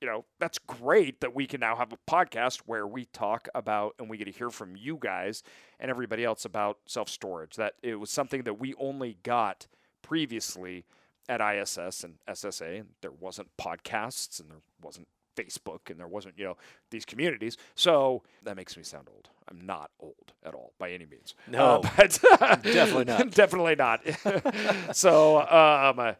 you 0.00 0.06
know, 0.06 0.24
that's 0.40 0.58
great 0.58 1.20
that 1.20 1.34
we 1.34 1.46
can 1.46 1.60
now 1.60 1.76
have 1.76 1.92
a 1.92 1.98
podcast 2.10 2.62
where 2.64 2.86
we 2.86 3.04
talk 3.06 3.48
about 3.54 3.94
and 3.98 4.08
we 4.08 4.16
get 4.16 4.24
to 4.24 4.30
hear 4.30 4.48
from 4.48 4.74
you 4.74 4.96
guys 4.98 5.42
and 5.78 5.90
everybody 5.90 6.24
else 6.24 6.46
about 6.46 6.78
self 6.86 7.10
storage. 7.10 7.56
That 7.56 7.74
it 7.82 7.96
was 7.96 8.10
something 8.10 8.42
that 8.44 8.58
we 8.58 8.74
only 8.78 9.18
got 9.22 9.66
previously 10.00 10.86
at 11.28 11.42
ISS 11.42 12.04
and 12.04 12.14
SSA, 12.26 12.80
and 12.80 12.88
there 13.02 13.10
wasn't 13.10 13.48
podcasts 13.58 14.40
and 14.40 14.50
there 14.50 14.62
wasn't 14.80 15.08
Facebook 15.38 15.90
and 15.90 15.98
there 15.98 16.08
wasn't, 16.08 16.38
you 16.38 16.44
know, 16.44 16.56
these 16.90 17.04
communities. 17.04 17.56
So 17.74 18.22
that 18.44 18.56
makes 18.56 18.76
me 18.76 18.82
sound 18.82 19.08
old. 19.12 19.28
I'm 19.48 19.64
not 19.64 19.90
old 20.00 20.32
at 20.44 20.54
all 20.54 20.72
by 20.78 20.90
any 20.90 21.06
means. 21.06 21.34
No, 21.46 21.76
uh, 21.76 21.90
but 21.96 22.20
definitely 22.62 23.04
not. 23.04 23.30
definitely 23.34 23.76
not. 23.76 24.02
so, 24.94 25.40
um, 25.48 26.16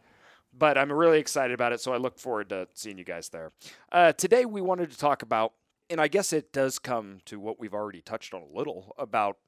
but 0.57 0.79
I'm 0.79 0.91
really 0.91 1.19
excited 1.19 1.55
about 1.55 1.73
it. 1.73 1.81
So 1.81 1.93
I 1.93 1.99
look 1.99 2.19
forward 2.19 2.49
to 2.51 2.69
seeing 2.75 2.99
you 2.99 3.05
guys 3.05 3.29
there. 3.29 3.53
Uh, 3.93 4.13
today 4.13 4.45
we 4.45 4.61
wanted 4.61 4.91
to 4.91 4.99
talk 4.99 5.23
about, 5.23 5.53
and 5.91 6.01
I 6.01 6.09
guess 6.09 6.33
it 6.33 6.53
does 6.53 6.79
come 6.79 7.19
to 7.27 7.39
what 7.39 7.61
we've 7.61 7.75
already 7.75 8.01
touched 8.01 8.35
on 8.35 8.43
a 8.43 8.57
little 8.57 8.95
about 8.99 9.39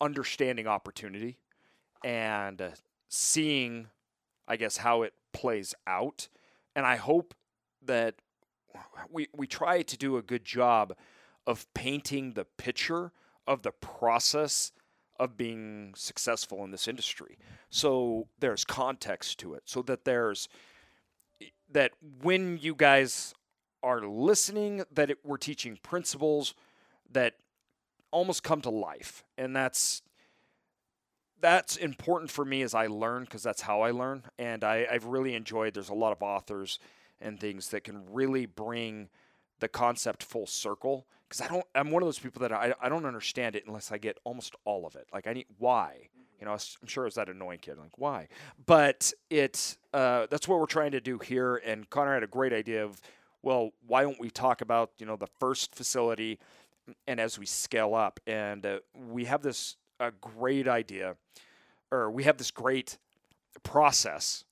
understanding 0.00 0.66
opportunity 0.66 1.38
and 2.04 2.60
uh, 2.60 2.70
seeing, 3.08 3.88
I 4.46 4.56
guess, 4.56 4.78
how 4.78 5.02
it 5.02 5.14
plays 5.32 5.74
out. 5.86 6.28
And 6.76 6.86
I 6.86 6.96
hope 6.96 7.34
that 7.84 8.14
we 9.10 9.28
we 9.34 9.46
try 9.46 9.82
to 9.82 9.96
do 9.96 10.16
a 10.16 10.22
good 10.22 10.44
job 10.44 10.94
of 11.46 11.72
painting 11.74 12.32
the 12.32 12.44
picture 12.44 13.12
of 13.46 13.62
the 13.62 13.72
process 13.72 14.72
of 15.18 15.36
being 15.36 15.92
successful 15.96 16.62
in 16.64 16.70
this 16.70 16.86
industry. 16.86 17.38
So 17.70 18.28
there's 18.38 18.64
context 18.64 19.38
to 19.40 19.54
it, 19.54 19.62
so 19.64 19.82
that 19.82 20.04
there's 20.04 20.48
that 21.70 21.92
when 22.22 22.58
you 22.58 22.74
guys 22.74 23.34
are 23.82 24.00
listening, 24.00 24.84
that 24.92 25.10
it, 25.10 25.18
we're 25.24 25.36
teaching 25.36 25.78
principles 25.82 26.54
that 27.10 27.34
almost 28.10 28.42
come 28.42 28.60
to 28.62 28.70
life, 28.70 29.24
and 29.36 29.54
that's 29.54 30.02
that's 31.40 31.76
important 31.76 32.30
for 32.30 32.44
me 32.44 32.62
as 32.62 32.74
I 32.74 32.88
learn 32.88 33.24
because 33.24 33.42
that's 33.42 33.62
how 33.62 33.82
I 33.82 33.90
learn, 33.90 34.24
and 34.38 34.64
I, 34.64 34.86
I've 34.90 35.04
really 35.04 35.34
enjoyed. 35.34 35.74
There's 35.74 35.88
a 35.88 35.94
lot 35.94 36.12
of 36.12 36.22
authors 36.22 36.78
and 37.20 37.38
things 37.38 37.68
that 37.68 37.84
can 37.84 38.04
really 38.12 38.46
bring 38.46 39.08
the 39.60 39.68
concept 39.68 40.22
full 40.22 40.46
circle 40.46 41.06
because 41.28 41.40
I 41.40 41.48
don't 41.48 41.64
I'm 41.74 41.90
one 41.90 42.02
of 42.02 42.06
those 42.06 42.18
people 42.18 42.40
that 42.40 42.52
I, 42.52 42.74
I 42.80 42.88
don't 42.88 43.04
understand 43.04 43.56
it 43.56 43.64
unless 43.66 43.92
I 43.92 43.98
get 43.98 44.18
almost 44.24 44.54
all 44.64 44.86
of 44.86 44.96
it. 44.96 45.06
Like 45.12 45.26
I 45.26 45.32
need 45.32 45.46
why 45.58 46.08
you 46.40 46.46
know 46.46 46.52
I'm 46.52 46.88
sure 46.88 47.06
it's 47.06 47.16
that 47.16 47.28
annoying 47.28 47.58
kid 47.58 47.78
like 47.78 47.98
why, 47.98 48.28
but 48.66 49.12
it's 49.30 49.78
uh, 49.92 50.26
that's 50.30 50.46
what 50.48 50.60
we're 50.60 50.66
trying 50.66 50.92
to 50.92 51.00
do 51.00 51.18
here. 51.18 51.56
And 51.56 51.88
Connor 51.90 52.14
had 52.14 52.22
a 52.22 52.28
great 52.28 52.52
idea 52.52 52.84
of 52.84 53.00
well 53.42 53.70
why 53.86 54.02
don't 54.02 54.20
we 54.20 54.30
talk 54.30 54.60
about 54.60 54.92
you 54.98 55.06
know 55.06 55.16
the 55.16 55.28
first 55.38 55.74
facility 55.74 56.38
and 57.06 57.20
as 57.20 57.38
we 57.38 57.46
scale 57.46 57.94
up 57.94 58.20
and 58.26 58.64
uh, 58.64 58.78
we 58.94 59.24
have 59.26 59.42
this 59.42 59.76
a 60.00 60.10
great 60.10 60.68
idea 60.68 61.16
or 61.90 62.10
we 62.10 62.24
have 62.24 62.36
this 62.36 62.50
great 62.50 62.98
process 63.62 64.44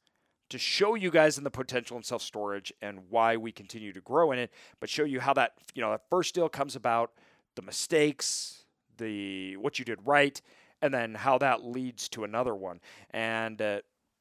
to 0.48 0.58
show 0.58 0.94
you 0.94 1.10
guys 1.10 1.38
in 1.38 1.44
the 1.44 1.50
potential 1.50 1.96
in 1.96 2.02
self 2.02 2.22
storage 2.22 2.72
and 2.80 3.00
why 3.10 3.36
we 3.36 3.52
continue 3.52 3.92
to 3.92 4.00
grow 4.00 4.32
in 4.32 4.38
it, 4.38 4.50
but 4.80 4.88
show 4.88 5.04
you 5.04 5.20
how 5.20 5.34
that 5.34 5.54
you 5.74 5.82
know 5.82 5.90
that 5.90 6.02
first 6.08 6.34
deal 6.34 6.48
comes 6.48 6.76
about, 6.76 7.12
the 7.54 7.62
mistakes, 7.62 8.64
the 8.98 9.56
what 9.56 9.78
you 9.78 9.84
did 9.84 9.98
right, 10.04 10.40
and 10.82 10.92
then 10.92 11.14
how 11.14 11.38
that 11.38 11.64
leads 11.64 12.08
to 12.10 12.24
another 12.24 12.54
one, 12.54 12.80
and 13.10 13.60
uh, 13.60 13.80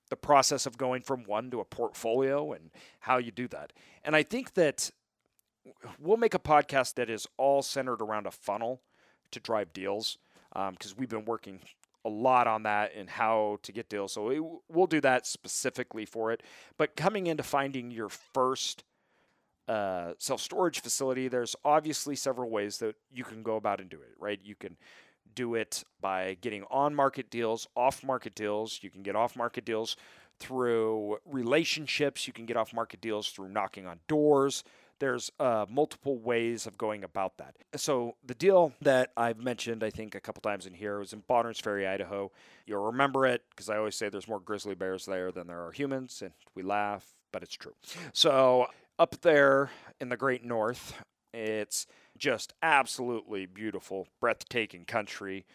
the 0.10 0.16
process 0.16 0.66
of 0.66 0.78
going 0.78 1.02
from 1.02 1.24
one 1.24 1.50
to 1.52 1.60
a 1.60 1.66
portfolio 1.66 2.54
and 2.54 2.72
how 3.00 3.18
you 3.18 3.32
do 3.32 3.48
that. 3.48 3.74
And 4.04 4.16
I 4.16 4.24
think 4.24 4.54
that 4.54 4.92
we'll 6.00 6.18
make 6.18 6.34
a 6.34 6.40
podcast 6.40 6.96
that 6.96 7.10
is 7.10 7.28
all 7.38 7.62
centered 7.62 8.02
around 8.02 8.28
a 8.28 8.32
funnel 8.32 8.82
to 9.32 9.40
drive 9.40 9.74
deals 9.74 10.18
because 10.54 10.92
um, 10.92 10.98
we've 10.98 11.10
been 11.10 11.26
working 11.26 11.60
a 12.06 12.10
lot 12.10 12.48
on 12.48 12.64
that 12.64 12.92
and 12.96 13.10
how 13.10 13.58
to 13.64 13.72
get 13.72 13.90
deals. 13.90 14.14
So 14.14 14.62
we'll 14.70 14.88
do 14.88 15.02
that 15.02 15.26
specifically 15.26 16.06
for 16.06 16.32
it. 16.32 16.44
But 16.78 16.96
coming 16.96 17.28
into 17.28 17.44
finding 17.44 17.90
your 17.90 18.10
first 18.10 18.84
uh, 19.68 20.14
self 20.20 20.40
storage 20.40 20.82
facility, 20.82 21.28
there's 21.28 21.56
obviously 21.66 22.16
several 22.16 22.50
ways 22.50 22.78
that 22.78 22.96
you 23.12 23.24
can 23.24 23.42
go 23.42 23.56
about 23.56 23.82
and 23.82 23.90
do 23.90 23.98
it, 23.98 24.14
right? 24.20 24.40
You 24.44 24.56
can 24.56 24.78
do 25.34 25.56
it 25.56 25.84
by 26.00 26.38
getting 26.40 26.64
on 26.70 26.94
market 26.94 27.30
deals, 27.32 27.68
off 27.76 28.04
market 28.04 28.36
deals. 28.36 28.80
You 28.84 28.92
can 28.92 29.02
get 29.02 29.16
off 29.16 29.36
market 29.36 29.66
deals 29.66 29.98
through 30.40 31.18
relationships. 31.26 32.28
You 32.28 32.34
can 32.34 32.46
get 32.46 32.56
off 32.56 32.74
market 32.74 33.02
deals 33.02 33.30
through 33.30 33.50
knocking 33.50 33.88
on 33.88 34.00
doors 34.08 34.64
there's 35.00 35.32
uh, 35.40 35.66
multiple 35.70 36.18
ways 36.18 36.68
of 36.68 36.78
going 36.78 37.04
about 37.04 37.38
that. 37.38 37.56
So 37.76 38.16
the 38.26 38.36
deal 38.36 38.74
that 38.82 39.12
I've 39.18 39.40
mentioned, 39.40 39.84
I 39.84 39.90
think 39.90 40.16
a 40.16 40.20
couple 40.20 40.42
times 40.42 40.66
in 40.66 40.74
here, 40.74 41.00
was 41.00 41.14
in 41.14 41.24
Bonners 41.28 41.60
Ferry, 41.60 41.88
Idaho. 41.88 42.32
You'll 42.66 42.86
remember 42.86 43.26
it 43.26 43.44
because 43.50 43.70
I 43.70 43.78
always 43.78 43.96
say 43.96 44.10
there's 44.10 44.28
more 44.28 44.40
grizzly 44.40 44.76
bears 44.76 45.06
there 45.06 45.32
than 45.32 45.48
there 45.48 45.66
are 45.66 45.72
humans, 45.72 46.22
and 46.22 46.32
we 46.56 46.64
laugh, 46.64 47.06
but 47.32 47.44
it's 47.44 47.56
true. 47.56 47.76
So 48.14 48.68
up 48.98 49.22
there 49.22 49.72
in 50.00 50.10
the 50.10 50.18
Great 50.18 50.44
North, 50.44 51.02
it's 51.34 51.86
just 52.18 52.54
absolutely 52.64 53.46
beautiful, 53.46 54.08
breathtaking 54.22 54.86
country. 54.86 55.46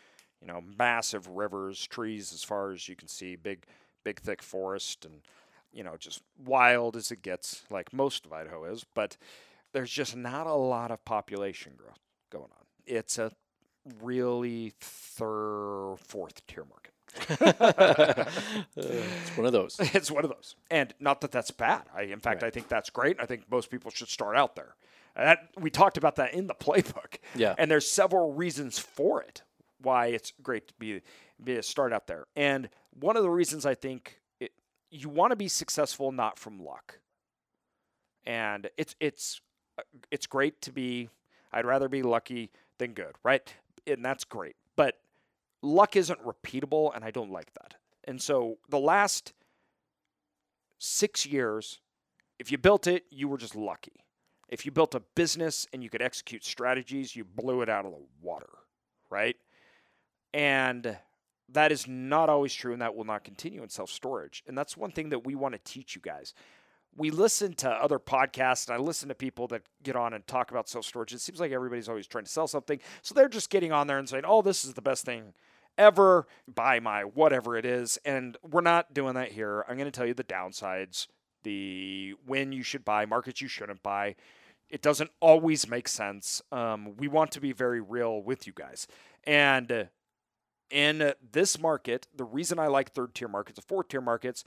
You 0.43 0.49
know, 0.49 0.63
massive 0.79 1.29
rivers, 1.29 1.87
trees 1.87 2.33
as 2.33 2.43
far 2.43 2.71
as 2.71 2.89
you 2.89 2.97
can 2.97 3.09
see, 3.09 3.37
big, 3.37 3.65
big, 4.05 4.21
thick 4.21 4.43
forest, 4.43 5.05
and 5.05 5.21
you 5.73 5.85
know, 5.85 5.97
just 5.97 6.23
wild 6.45 6.97
as 6.97 7.11
it 7.11 7.23
gets, 7.23 7.65
like 7.71 7.93
most 7.93 8.27
of 8.27 8.33
Idaho 8.33 8.65
is, 8.65 8.85
but 8.95 9.17
there's 9.73 9.91
just 9.91 10.17
not 10.17 10.47
a 10.47 10.55
lot 10.55 10.91
of 10.91 11.05
population 11.05 11.73
growth 11.77 12.01
going 12.31 12.45
on. 12.45 12.65
It's 12.87 13.19
a 13.19 13.33
really 14.03 14.73
third, 14.81 15.97
fourth 15.99 16.47
tier 16.47 16.65
market. 16.65 16.93
uh, 17.41 18.25
it's 18.77 19.37
one 19.37 19.47
of 19.47 19.53
those. 19.53 19.77
It's 19.95 20.11
one 20.11 20.25
of 20.25 20.31
those, 20.31 20.55
and 20.71 20.95
not 21.01 21.21
that 21.23 21.33
that's 21.33 21.51
bad. 21.51 21.83
I, 21.95 22.03
in 22.03 22.21
fact, 22.21 22.43
right. 22.43 22.49
I 22.49 22.51
think 22.51 22.69
that's 22.69 22.91
great. 22.91 23.17
I 23.21 23.27
think 23.27 23.51
most 23.51 23.71
people 23.71 23.91
should 23.91 24.09
start 24.09 24.37
out 24.37 24.55
there. 24.55 24.77
That 25.17 25.49
we 25.59 25.71
talked 25.71 25.97
about 25.97 26.17
that 26.17 26.35
in 26.35 26.47
the 26.47 26.55
playbook. 26.55 27.17
Yeah, 27.35 27.57
and 27.59 27.69
there's 27.69 27.91
several 27.91 28.33
reasons 28.33 28.79
for 28.79 29.23
it 29.23 29.43
why 29.83 30.07
it's 30.07 30.33
great 30.43 30.69
to 30.69 30.75
be 30.79 31.01
be 31.43 31.57
a 31.57 31.63
start 31.63 31.93
out 31.93 32.07
there. 32.07 32.27
And 32.37 32.69
one 32.99 33.17
of 33.17 33.23
the 33.25 33.31
reasons 33.31 33.67
I 33.67 33.75
think 33.75 34.20
you 34.91 35.09
want 35.09 35.31
to 35.31 35.37
be 35.37 35.49
successful 35.49 36.13
not 36.13 36.39
from 36.39 36.59
luck. 36.59 36.99
And 38.25 38.69
it's 38.77 38.95
it's 39.01 39.41
uh, 39.79 39.83
it's 40.11 40.27
great 40.27 40.61
to 40.63 40.73
be 40.73 41.09
I'd 41.53 41.67
rather 41.67 41.89
be 41.89 42.03
lucky 42.03 42.51
than 42.79 42.93
good, 42.93 43.15
right? 43.23 43.53
And 43.87 44.05
that's 44.05 44.25
great. 44.25 44.57
But 44.77 44.99
luck 45.63 45.97
isn't 45.97 46.21
repeatable 46.25 46.95
and 46.95 47.05
I 47.05 47.11
don't 47.11 47.31
like 47.31 47.53
that. 47.55 47.75
And 48.05 48.21
so 48.21 48.59
the 48.69 48.79
last 48.79 49.33
6 50.79 51.27
years 51.27 51.81
if 52.41 52.51
you 52.51 52.57
built 52.57 52.87
it, 52.87 53.05
you 53.11 53.29
were 53.29 53.37
just 53.37 53.55
lucky. 53.55 54.07
If 54.49 54.65
you 54.65 54.73
built 54.73 54.95
a 54.95 55.01
business 55.15 55.67
and 55.75 55.83
you 55.83 55.91
could 55.91 56.01
execute 56.01 56.43
strategies, 56.43 57.15
you 57.15 57.23
blew 57.23 57.61
it 57.61 57.69
out 57.69 57.85
of 57.85 57.93
the 57.93 58.03
water, 58.23 58.49
right? 59.11 59.37
And 60.33 60.97
that 61.53 61.73
is 61.73 61.87
not 61.87 62.29
always 62.29 62.55
true 62.55 62.73
and 62.73 62.83
that 62.83 62.95
will 62.95 63.05
not 63.05 63.25
continue 63.25 63.63
in 63.63 63.69
self 63.69 63.91
storage. 63.91 64.43
And 64.47 64.57
that's 64.57 64.77
one 64.77 64.93
thing 64.93 65.11
that 65.11 65.25
we 65.25 65.35
want 65.35 65.55
to 65.55 65.61
teach 65.65 65.95
you 65.95 66.01
guys. 66.01 66.35
We 66.97 67.11
listen 67.11 67.55
to 67.55 67.71
other 67.71 67.99
podcasts 67.99 68.69
and 68.69 68.75
I 68.75 68.79
listen 68.79 69.09
to 69.09 69.15
people 69.15 69.47
that 69.49 69.63
get 69.83 69.97
on 69.97 70.13
and 70.13 70.27
talk 70.27 70.51
about 70.51 70.69
self 70.69 70.85
storage. 70.85 71.13
It 71.13 71.21
seems 71.21 71.41
like 71.41 71.53
everybody's 71.53 71.89
always 71.89 72.07
trying 72.07 72.25
to 72.25 72.31
sell 72.31 72.47
something. 72.47 72.81
So 73.03 73.15
they're 73.15 73.29
just 73.29 73.51
getting 73.51 73.73
on 73.73 73.87
there 73.87 73.99
and 73.99 74.09
saying, 74.09 74.25
oh, 74.27 74.43
this 74.43 74.65
is 74.65 74.75
the 74.75 74.83
best 74.83 75.05
thing 75.05 75.35
ever. 75.79 76.27
Buy 76.53 76.81
my 76.81 77.03
whatever 77.03 77.57
it 77.57 77.65
is. 77.65 77.99
And 78.05 78.37
we're 78.49 78.61
not 78.61 78.93
doing 78.95 79.15
that 79.15 79.33
here. 79.33 79.65
I'm 79.69 79.77
going 79.77 79.91
to 79.91 79.97
tell 79.97 80.07
you 80.07 80.15
the 80.15 80.25
downsides, 80.25 81.07
the 81.43 82.15
when 82.27 82.53
you 82.53 82.63
should 82.63 82.85
buy, 82.85 83.07
markets 83.07 83.41
you 83.41 83.49
shouldn't 83.49 83.83
buy. 83.83 84.17
It 84.69 84.83
doesn't 84.83 85.11
always 85.19 85.69
make 85.69 85.89
sense. 85.89 86.43
Um, 86.53 86.97
we 86.97 87.09
want 87.09 87.33
to 87.33 87.41
be 87.41 87.53
very 87.53 87.81
real 87.81 88.23
with 88.23 88.47
you 88.47 88.53
guys. 88.53 88.87
And 89.25 89.89
in 90.71 91.13
this 91.33 91.59
market, 91.59 92.07
the 92.15 92.25
reason 92.25 92.59
I 92.59 92.69
like 92.69 92.93
third 92.93 93.15
tier 93.15 93.29
markets 93.29 93.59
or 93.59 93.63
fourth 93.63 93.89
tier 93.89 94.01
markets 94.01 94.45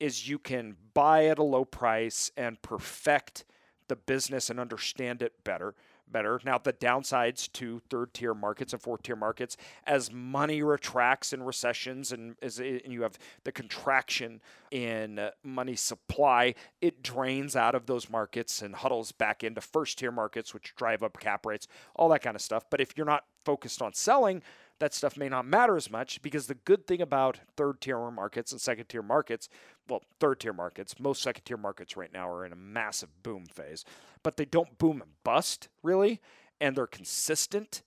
is 0.00 0.28
you 0.28 0.38
can 0.38 0.76
buy 0.94 1.26
at 1.26 1.38
a 1.38 1.42
low 1.42 1.64
price 1.64 2.30
and 2.36 2.60
perfect 2.62 3.44
the 3.88 3.96
business 3.96 4.50
and 4.50 4.60
understand 4.60 5.22
it 5.22 5.32
better 5.44 5.74
better. 6.10 6.40
Now 6.44 6.58
the 6.58 6.72
downsides 6.72 7.50
to 7.52 7.80
third 7.90 8.14
tier 8.14 8.34
markets 8.34 8.72
and 8.72 8.82
fourth 8.82 9.02
tier 9.02 9.16
markets 9.16 9.56
as 9.86 10.12
money 10.12 10.62
retracts 10.62 11.32
in 11.32 11.42
recessions 11.42 12.12
and 12.12 12.36
as 12.42 12.58
and 12.58 12.92
you 12.92 13.02
have 13.02 13.18
the 13.44 13.52
contraction 13.52 14.40
in 14.70 15.30
money 15.42 15.76
supply, 15.76 16.54
it 16.80 17.02
drains 17.02 17.56
out 17.56 17.74
of 17.74 17.86
those 17.86 18.10
markets 18.10 18.62
and 18.62 18.76
huddles 18.76 19.12
back 19.12 19.44
into 19.44 19.60
first 19.60 19.98
tier 19.98 20.12
markets 20.12 20.52
which 20.54 20.74
drive 20.76 21.02
up 21.02 21.18
cap 21.18 21.46
rates, 21.46 21.68
all 21.94 22.08
that 22.08 22.22
kind 22.22 22.36
of 22.36 22.42
stuff. 22.42 22.64
But 22.70 22.80
if 22.80 22.96
you're 22.96 23.06
not 23.06 23.24
focused 23.44 23.82
on 23.82 23.94
selling, 23.94 24.42
that 24.80 24.94
stuff 24.94 25.16
may 25.16 25.28
not 25.28 25.46
matter 25.46 25.76
as 25.76 25.90
much 25.90 26.22
because 26.22 26.46
the 26.46 26.54
good 26.54 26.86
thing 26.86 27.00
about 27.00 27.40
third 27.56 27.80
tier 27.80 28.10
markets 28.10 28.52
and 28.52 28.60
second 28.60 28.86
tier 28.88 29.02
markets, 29.02 29.48
well, 29.88 30.02
third 30.20 30.40
tier 30.40 30.52
markets, 30.52 30.98
most 31.00 31.22
second 31.22 31.44
tier 31.44 31.56
markets 31.56 31.96
right 31.96 32.12
now 32.12 32.28
are 32.28 32.44
in 32.44 32.52
a 32.52 32.56
massive 32.56 33.22
boom 33.22 33.46
phase, 33.46 33.84
but 34.22 34.36
they 34.36 34.44
don't 34.44 34.78
boom 34.78 35.02
and 35.02 35.10
bust 35.24 35.68
really, 35.82 36.20
and 36.60 36.76
they're 36.76 36.86
consistent. 36.86 37.82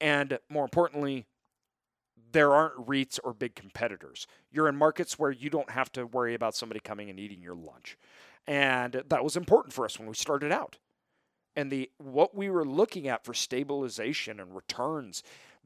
And 0.00 0.38
more 0.48 0.64
importantly, 0.64 1.26
there 2.32 2.52
aren't 2.52 2.88
REITs 2.88 3.20
or 3.22 3.32
big 3.32 3.54
competitors. 3.54 4.26
You're 4.50 4.68
in 4.68 4.76
markets 4.76 5.18
where 5.18 5.30
you 5.30 5.50
don't 5.50 5.70
have 5.70 5.92
to 5.92 6.04
worry 6.04 6.34
about 6.34 6.56
somebody 6.56 6.80
coming 6.80 7.08
and 7.08 7.20
eating 7.20 7.40
your 7.40 7.54
lunch. 7.54 7.96
And 8.46 9.04
that 9.08 9.24
was 9.24 9.36
important 9.36 9.72
for 9.72 9.84
us 9.84 9.98
when 9.98 10.08
we 10.08 10.14
started 10.14 10.50
out. 10.50 10.78
And 11.56 11.70
the 11.70 11.90
what 11.98 12.34
we 12.34 12.50
were 12.50 12.64
looking 12.64 13.06
at 13.06 13.24
for 13.24 13.32
stabilization 13.32 14.40
and 14.40 14.54
returns 14.54 15.22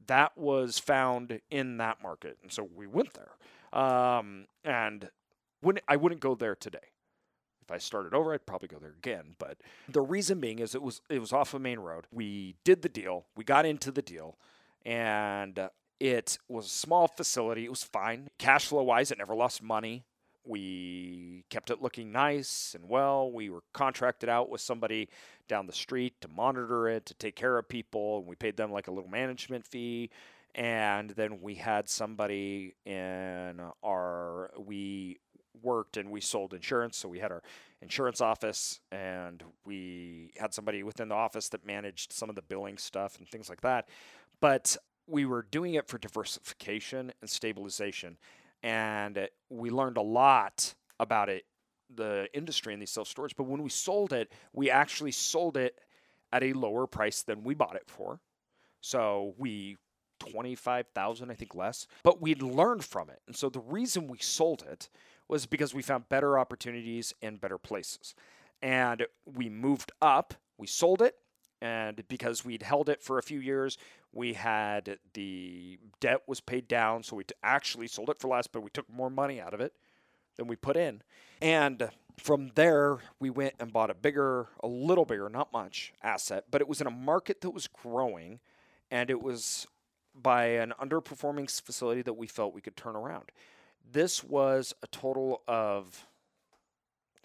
that 0.07 0.37
was 0.37 0.79
found 0.79 1.41
in 1.51 1.77
that 1.79 2.03
market. 2.03 2.39
And 2.43 2.53
so 2.53 2.69
we 2.75 2.87
went 2.87 3.15
there. 3.15 3.81
Um, 3.81 4.47
and 4.65 5.11
wouldn't, 5.63 5.85
I 5.89 5.97
wouldn't 5.97 6.21
go 6.21 6.35
there 6.35 6.55
today. 6.55 6.79
If 7.63 7.73
I 7.73 7.79
started 7.79 8.15
over, 8.15 8.33
I'd 8.33 8.47
probably 8.47 8.69
go 8.69 8.79
there 8.79 8.95
again. 8.97 9.35
But 9.39 9.59
the 9.89 10.01
reason 10.01 10.41
being 10.41 10.59
is 10.59 10.75
it 10.75 10.81
was 10.81 11.03
it 11.11 11.19
was 11.19 11.35
off 11.35 11.53
a 11.53 11.59
main 11.59 11.81
road. 11.81 12.07
We 12.11 12.55
did 12.65 12.81
the 12.81 12.89
deal. 12.89 13.27
We 13.37 13.45
got 13.45 13.67
into 13.67 13.91
the 13.91 14.01
deal, 14.01 14.39
and 14.87 15.69
it 16.01 16.39
was 16.49 16.65
a 16.65 16.71
small 16.71 17.09
facility. 17.09 17.67
It 17.67 17.71
was 17.71 17.83
fine. 17.83 18.31
Cash 18.39 18.69
flow 18.69 18.85
wise, 18.85 19.11
it 19.11 19.19
never 19.19 19.35
lost 19.35 19.63
money. 19.63 20.07
We 20.49 21.45
kept 21.51 21.71
it 21.71 21.83
looking 21.83 22.11
nice 22.11 22.75
and 22.75 22.89
well. 22.89 23.31
We 23.31 23.51
were 23.51 23.63
contracted 23.73 24.29
out 24.29 24.49
with 24.49 24.61
somebody 24.61 25.09
down 25.47 25.67
the 25.67 25.73
street 25.73 26.21
to 26.23 26.29
monitor 26.29 26.89
it, 26.89 27.07
to 27.07 27.15
take 27.15 27.37
care 27.37 27.59
of 27.59 27.69
people, 27.69 28.19
and 28.19 28.27
we 28.27 28.35
paid 28.35 28.57
them 28.57 28.73
like 28.73 28.89
a 28.89 28.91
little 28.91 29.11
management 29.11 29.67
fee. 29.67 30.11
And 30.55 31.11
then 31.11 31.41
we 31.43 31.55
had 31.55 31.89
somebody 31.89 32.75
in 32.85 33.61
our 33.85 34.51
we 34.59 35.19
worked 35.63 35.97
and 35.97 36.11
we 36.11 36.21
sold 36.21 36.55
insurance, 36.55 36.97
so 36.97 37.09
we 37.09 37.19
had 37.19 37.31
our 37.31 37.43
insurance 37.83 38.21
office, 38.21 38.81
and 38.91 39.43
we 39.65 40.33
had 40.37 40.55
somebody 40.55 40.83
within 40.83 41.09
the 41.09 41.15
office 41.15 41.49
that 41.51 41.67
managed 41.67 42.13
some 42.13 42.29
of 42.29 42.37
the 42.37 42.43
billing 42.43 42.79
stuff 42.79 43.19
and 43.19 43.29
things 43.29 43.49
like 43.49 43.61
that. 43.61 43.89
But 44.41 44.77
we 45.07 45.27
were 45.27 45.43
doing 45.43 45.75
it 45.75 45.89
for 45.89 45.99
diversification 45.99 47.13
and 47.21 47.31
stabilization 47.31 48.17
and 48.63 49.19
uh, 49.19 49.27
we 49.51 49.71
learned 49.71 49.97
a 49.97 50.03
lot 50.03 50.75
about 51.01 51.29
it, 51.29 51.45
the 51.95 52.29
industry 52.35 52.75
in 52.75 52.81
these 52.81 52.91
self 52.91 53.09
storage. 53.09 53.37
But 53.37 53.45
when 53.45 53.63
we 53.63 53.71
sold 53.71 54.13
it, 54.13 54.33
we 54.53 54.71
actually 54.71 55.13
sold 55.13 55.57
it 55.57 55.79
at 56.33 56.43
a 56.43 56.53
lower 56.53 56.87
price 56.87 57.23
than 57.23 57.45
we 57.45 57.55
bought 57.55 57.77
it 57.77 57.87
for. 57.87 58.21
So 58.81 59.35
we 59.39 59.77
25,000 60.19 61.31
I 61.31 61.35
think 61.35 61.55
less, 61.55 61.87
but 62.03 62.21
we'd 62.21 62.43
learned 62.43 62.85
from 62.85 63.09
it. 63.09 63.21
And 63.27 63.37
so 63.37 63.49
the 63.49 63.61
reason 63.61 64.09
we 64.09 64.19
sold 64.19 64.65
it 64.69 64.89
was 65.29 65.47
because 65.47 65.75
we 65.75 65.83
found 65.83 66.09
better 66.09 66.39
opportunities 66.39 67.15
in 67.21 67.37
better 67.37 67.59
places. 67.59 68.15
And 68.61 69.07
we 69.25 69.49
moved 69.49 69.93
up, 70.03 70.35
we 70.57 70.67
sold 70.67 71.03
it, 71.03 71.15
and 71.61 72.03
because 72.09 72.45
we'd 72.45 72.63
held 72.63 72.89
it 72.89 73.03
for 73.03 73.19
a 73.19 73.23
few 73.23 73.41
years, 73.41 73.79
we 74.13 74.35
had 74.35 74.99
the 75.15 75.79
debt 76.01 76.23
was 76.27 76.41
paid 76.41 76.69
down, 76.69 77.03
so 77.03 77.17
we 77.17 77.25
actually 77.43 77.87
sold 77.87 78.11
it 78.11 78.19
for 78.19 78.29
less, 78.29 78.47
but 78.47 78.63
we 78.63 78.71
took 78.71 78.89
more 78.91 79.11
money 79.11 79.41
out 79.41 79.55
of 79.55 79.61
it 79.61 79.75
than 80.37 80.47
we 80.47 80.57
put 80.57 80.77
in. 80.77 81.03
And 81.41 81.91
from 82.19 82.51
there, 82.55 82.99
we 83.21 83.31
went 83.31 83.55
and 83.61 83.73
bought 83.73 83.91
a 83.91 83.95
bigger, 83.95 84.49
a 84.63 84.67
little 84.67 85.05
bigger, 85.05 85.29
not 85.29 85.53
much 85.53 85.93
asset, 86.03 86.45
but 86.51 86.61
it 86.61 86.69
was 86.69 86.81
in 86.81 86.87
a 86.87 86.93
market 86.93 87.41
that 87.43 87.51
was 87.51 87.69
growing, 87.69 88.41
and 88.91 89.11
it 89.11 89.23
was 89.23 89.67
by 90.15 90.47
an 90.47 90.73
underperforming 90.81 91.49
facility 91.61 92.03
that 92.03 92.15
we 92.15 92.27
felt 92.27 92.55
we 92.55 92.61
could 92.61 92.77
turn 92.77 92.97
around. 92.97 93.31
This 93.91 94.25
was 94.25 94.75
a 94.83 94.87
total 94.89 95.43
of 95.47 96.07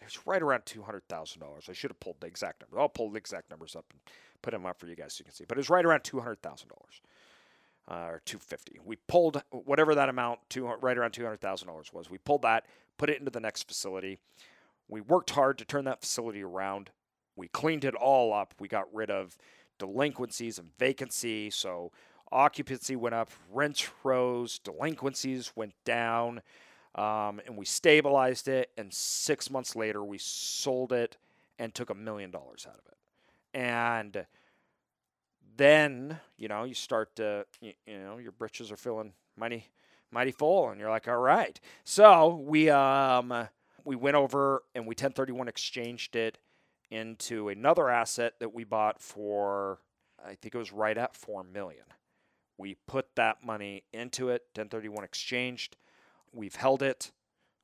it's 0.06 0.26
right 0.26 0.42
around 0.42 0.66
two 0.66 0.82
hundred 0.82 1.08
thousand 1.08 1.42
dollars. 1.42 1.66
I 1.70 1.74
should 1.74 1.92
have 1.92 2.00
pulled 2.00 2.18
the 2.20 2.28
exact 2.28 2.62
number. 2.62 2.80
I'll 2.80 2.90
pull 2.90 3.10
the 3.10 3.18
exact 3.18 3.50
numbers 3.50 3.76
up 3.76 3.86
and 3.92 4.00
put 4.42 4.52
them 4.52 4.66
up 4.66 4.80
for 4.80 4.88
you 4.88 4.96
guys 4.96 5.14
so 5.14 5.22
you 5.22 5.26
can 5.26 5.34
see. 5.34 5.46
But 5.48 5.58
it 5.58 5.60
was 5.60 5.70
right 5.70 5.86
around 5.86 6.04
two 6.04 6.20
hundred 6.20 6.42
thousand 6.42 6.70
dollars. 6.70 7.02
Uh, 7.86 8.08
or 8.12 8.22
250. 8.24 8.80
We 8.86 8.96
pulled 9.10 9.44
whatever 9.52 9.94
that 9.94 10.08
amount, 10.08 10.40
two, 10.48 10.66
right 10.66 10.98
around 10.98 11.12
$200,000 11.12 11.94
was. 11.94 12.10
We 12.10 12.18
pulled 12.18 12.44
that, 12.44 12.66
put 12.98 13.10
it 13.10 13.20
into 13.20 13.30
the 13.30 13.42
next 13.42 13.68
facility. 13.68 14.20
We 14.88 15.02
worked 15.02 15.32
hard 15.32 15.58
to 15.58 15.66
turn 15.66 15.84
that 15.84 16.00
facility 16.00 16.42
around. 16.44 16.92
We 17.36 17.50
cleaned 17.50 17.84
it 17.84 17.94
all 17.94 18.34
up. 18.34 18.54
We 18.58 18.70
got 18.70 18.86
rid 18.94 19.12
of 19.12 19.38
delinquencies 19.80 20.58
and 20.58 20.70
vacancy. 20.78 21.50
So 21.50 21.92
occupancy 22.32 22.96
went 22.96 23.16
up, 23.16 23.32
rents 23.52 23.90
rose, 24.04 24.60
delinquencies 24.60 25.52
went 25.56 25.74
down. 25.86 26.42
Um, 26.96 27.42
and 27.46 27.58
we 27.58 27.66
stabilized 27.66 28.48
it. 28.48 28.72
And 28.78 28.94
six 28.94 29.50
months 29.50 29.76
later, 29.76 30.04
we 30.04 30.18
sold 30.20 30.94
it 30.94 31.18
and 31.58 31.74
took 31.74 31.90
a 31.90 31.96
million 31.96 32.32
dollars 32.32 32.68
out 32.68 32.80
of 32.80 32.86
it. 32.88 32.98
And 33.58 34.26
then 35.56 36.20
you 36.38 36.48
know 36.48 36.64
you 36.64 36.74
start 36.74 37.16
to 37.18 37.46
you, 37.62 37.74
you 37.86 38.00
know 38.00 38.18
your 38.18 38.32
britches 38.32 38.72
are 38.72 38.78
feeling 38.78 39.14
mighty 39.38 39.68
mighty 40.12 40.32
full, 40.32 40.70
and 40.70 40.80
you're 40.80 40.90
like, 40.90 41.08
all 41.08 41.18
right. 41.18 41.60
So 41.84 42.36
we 42.36 42.70
um 42.70 43.48
we 43.84 43.96
went 43.96 44.16
over 44.16 44.64
and 44.74 44.86
we 44.86 44.92
1031 44.92 45.48
exchanged 45.48 46.16
it 46.16 46.38
into 46.90 47.50
another 47.50 47.90
asset 47.90 48.36
that 48.40 48.54
we 48.54 48.64
bought 48.64 49.02
for 49.02 49.80
I 50.26 50.36
think 50.36 50.56
it 50.56 50.58
was 50.58 50.72
right 50.72 50.98
at 50.98 51.16
four 51.16 51.44
million. 51.44 51.86
We 52.58 52.76
put 52.88 53.16
that 53.16 53.44
money 53.44 53.84
into 53.92 54.30
it, 54.30 54.44
1031 54.56 55.04
exchanged. 55.04 55.76
We've 56.34 56.56
held 56.56 56.82
it. 56.82 57.12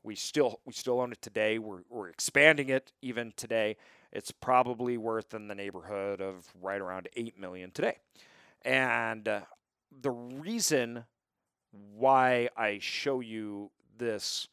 We 0.03 0.15
still 0.15 0.61
we 0.65 0.73
still 0.73 1.01
own 1.01 1.11
it 1.11 1.21
today. 1.21 1.59
We're 1.59 1.81
we're 1.89 2.09
expanding 2.09 2.69
it 2.69 2.91
even 3.01 3.33
today. 3.35 3.77
It's 4.11 4.31
probably 4.31 4.97
worth 4.97 5.33
in 5.33 5.47
the 5.47 5.55
neighborhood 5.55 6.21
of 6.21 6.47
right 6.61 6.79
around 6.79 7.09
eight 7.15 7.38
million 7.38 7.71
today. 7.71 7.97
And 8.63 9.27
uh, 9.27 9.41
the 10.01 10.11
reason 10.11 11.05
why 11.71 12.49
I 12.57 12.79
show 12.81 13.19
you 13.19 13.71
this 13.98 14.48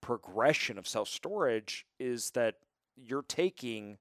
progression 0.00 0.78
of 0.78 0.86
self 0.86 1.08
storage 1.08 1.86
is 1.98 2.30
that 2.32 2.56
you're 2.96 3.22
taking 3.22 3.98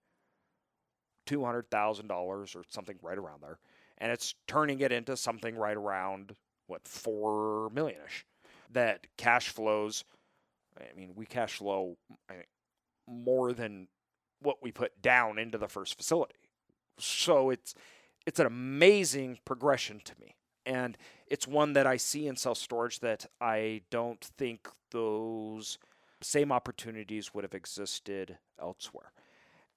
two 1.26 1.46
hundred 1.46 1.70
thousand 1.70 2.08
dollars 2.08 2.56
or 2.56 2.64
something 2.70 2.98
right 3.02 3.18
around 3.18 3.42
there, 3.42 3.60
and 3.98 4.12
it's 4.12 4.36
turning 4.48 4.82
it 4.82 4.92
into 4.92 5.16
something 5.16 5.56
right 5.56 5.78
around 5.78 6.36
what 6.68 6.88
four 6.88 7.70
million 7.72 8.00
ish 8.06 8.26
that 8.72 9.08
cash 9.18 9.50
flows. 9.50 10.04
I 10.80 10.96
mean, 10.96 11.12
we 11.16 11.26
cash 11.26 11.58
flow 11.58 11.98
more 13.08 13.54
than 13.54 13.88
what 14.42 14.62
we 14.62 14.72
put 14.72 15.02
down 15.02 15.38
into 15.38 15.58
the 15.58 15.68
first 15.68 15.98
facility. 15.98 16.36
So 17.00 17.50
it's 17.50 17.74
it's 18.26 18.40
an 18.40 18.46
amazing 18.46 19.40
progression 19.46 20.02
to 20.06 20.14
me. 20.20 20.36
And 20.66 20.98
it's 21.28 21.48
one 21.48 21.74
that 21.74 21.88
I 21.88 21.98
see 21.98 22.28
in 22.28 22.36
self 22.36 22.58
storage 22.58 23.00
that 23.00 23.26
I 23.42 23.82
don't 23.90 24.24
think 24.38 24.68
those 24.92 25.78
same 26.22 26.52
opportunities 26.52 27.34
would 27.34 27.44
have 27.44 27.56
existed 27.56 28.38
elsewhere. 28.62 29.12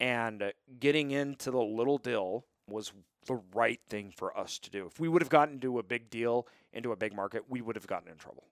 And 0.00 0.42
uh, 0.42 0.50
getting 0.81 1.12
into 1.12 1.50
the 1.50 1.62
little 1.62 1.98
deal 1.98 2.44
was 2.68 2.92
the 3.26 3.40
right 3.55 3.81
thing 3.88 4.12
for 4.14 4.37
us 4.37 4.59
to 4.59 4.70
do. 4.70 4.87
If 4.87 4.98
we 4.98 5.09
would 5.09 5.22
have 5.22 5.28
gotten 5.28 5.55
into 5.55 5.78
a 5.78 5.83
big 5.83 6.11
deal, 6.11 6.46
into 6.72 6.92
a 6.92 6.96
big 6.96 7.14
market, 7.14 7.44
we 7.48 7.61
would 7.61 7.76
have 7.76 7.87
gotten 7.87 8.11
in 8.11 8.16
trouble. 8.16 8.44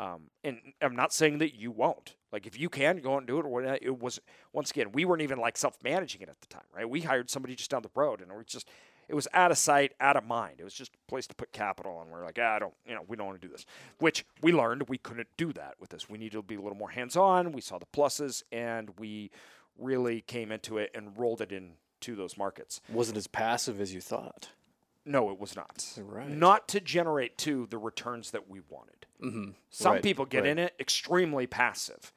Um, 0.00 0.30
and 0.42 0.58
I'm 0.80 0.96
not 0.96 1.12
saying 1.12 1.38
that 1.38 1.54
you 1.54 1.70
won't. 1.70 2.14
Like 2.32 2.46
if 2.46 2.58
you 2.58 2.70
can 2.70 2.98
go 2.98 3.18
and 3.18 3.26
do 3.26 3.38
it, 3.38 3.44
or 3.44 3.62
it 3.62 4.00
was 4.00 4.18
once 4.52 4.70
again 4.70 4.92
we 4.92 5.04
weren't 5.04 5.20
even 5.20 5.38
like 5.38 5.58
self-managing 5.58 6.22
it 6.22 6.28
at 6.30 6.40
the 6.40 6.46
time, 6.46 6.64
right? 6.74 6.88
We 6.88 7.02
hired 7.02 7.28
somebody 7.28 7.54
just 7.54 7.70
down 7.70 7.82
the 7.82 7.90
road, 7.94 8.22
and 8.22 8.30
it 8.30 8.36
was 8.36 8.46
just 8.46 8.66
it 9.08 9.14
was 9.14 9.28
out 9.34 9.50
of 9.50 9.58
sight, 9.58 9.92
out 10.00 10.16
of 10.16 10.24
mind. 10.24 10.54
It 10.58 10.64
was 10.64 10.72
just 10.72 10.92
a 10.94 11.10
place 11.10 11.26
to 11.26 11.34
put 11.34 11.52
capital, 11.52 12.00
and 12.00 12.10
we're 12.10 12.24
like, 12.24 12.38
ah, 12.40 12.54
I 12.54 12.58
don't, 12.60 12.72
you 12.86 12.94
know, 12.94 13.02
we 13.08 13.16
don't 13.16 13.26
want 13.26 13.42
to 13.42 13.46
do 13.46 13.52
this. 13.52 13.66
Which 13.98 14.24
we 14.40 14.52
learned 14.52 14.88
we 14.88 14.98
couldn't 14.98 15.28
do 15.36 15.52
that 15.52 15.74
with 15.80 15.90
this. 15.90 16.08
We 16.08 16.16
needed 16.16 16.36
to 16.36 16.42
be 16.42 16.54
a 16.54 16.60
little 16.60 16.78
more 16.78 16.90
hands-on. 16.90 17.52
We 17.52 17.60
saw 17.60 17.78
the 17.78 17.86
pluses, 17.86 18.44
and 18.52 18.90
we 18.98 19.32
really 19.76 20.20
came 20.22 20.52
into 20.52 20.78
it 20.78 20.92
and 20.94 21.18
rolled 21.18 21.40
it 21.40 21.50
into 21.50 22.14
those 22.14 22.38
markets. 22.38 22.80
Wasn't 22.88 23.18
as 23.18 23.26
passive 23.26 23.80
as 23.80 23.92
you 23.92 24.00
thought. 24.00 24.50
No, 25.10 25.30
it 25.30 25.40
was 25.40 25.56
not. 25.56 25.84
Right. 25.98 26.28
Not 26.28 26.68
to 26.68 26.80
generate 26.80 27.36
to 27.38 27.66
the 27.68 27.78
returns 27.78 28.30
that 28.30 28.48
we 28.48 28.60
wanted. 28.68 29.06
Mm-hmm. 29.20 29.50
Some 29.70 29.94
right. 29.94 30.02
people 30.02 30.24
get 30.24 30.42
right. 30.42 30.50
in 30.50 30.58
it 30.58 30.74
extremely 30.78 31.48
passive. 31.48 32.12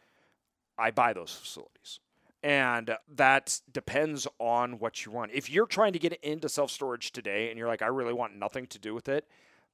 I 0.77 0.91
buy 0.91 1.13
those 1.13 1.33
facilities. 1.33 1.99
And 2.43 2.95
that 3.15 3.61
depends 3.71 4.27
on 4.37 4.77
what 4.77 5.05
you 5.05 5.11
want. 5.11 5.31
If 5.33 5.49
you're 5.49 5.65
trying 5.65 5.93
to 5.93 5.99
get 5.99 6.13
into 6.21 6.49
self 6.49 6.69
storage 6.69 7.11
today 7.11 7.49
and 7.49 7.57
you're 7.57 7.67
like, 7.67 7.81
I 7.81 7.87
really 7.87 8.13
want 8.13 8.35
nothing 8.35 8.67
to 8.67 8.79
do 8.79 8.93
with 8.93 9.09
it, 9.09 9.27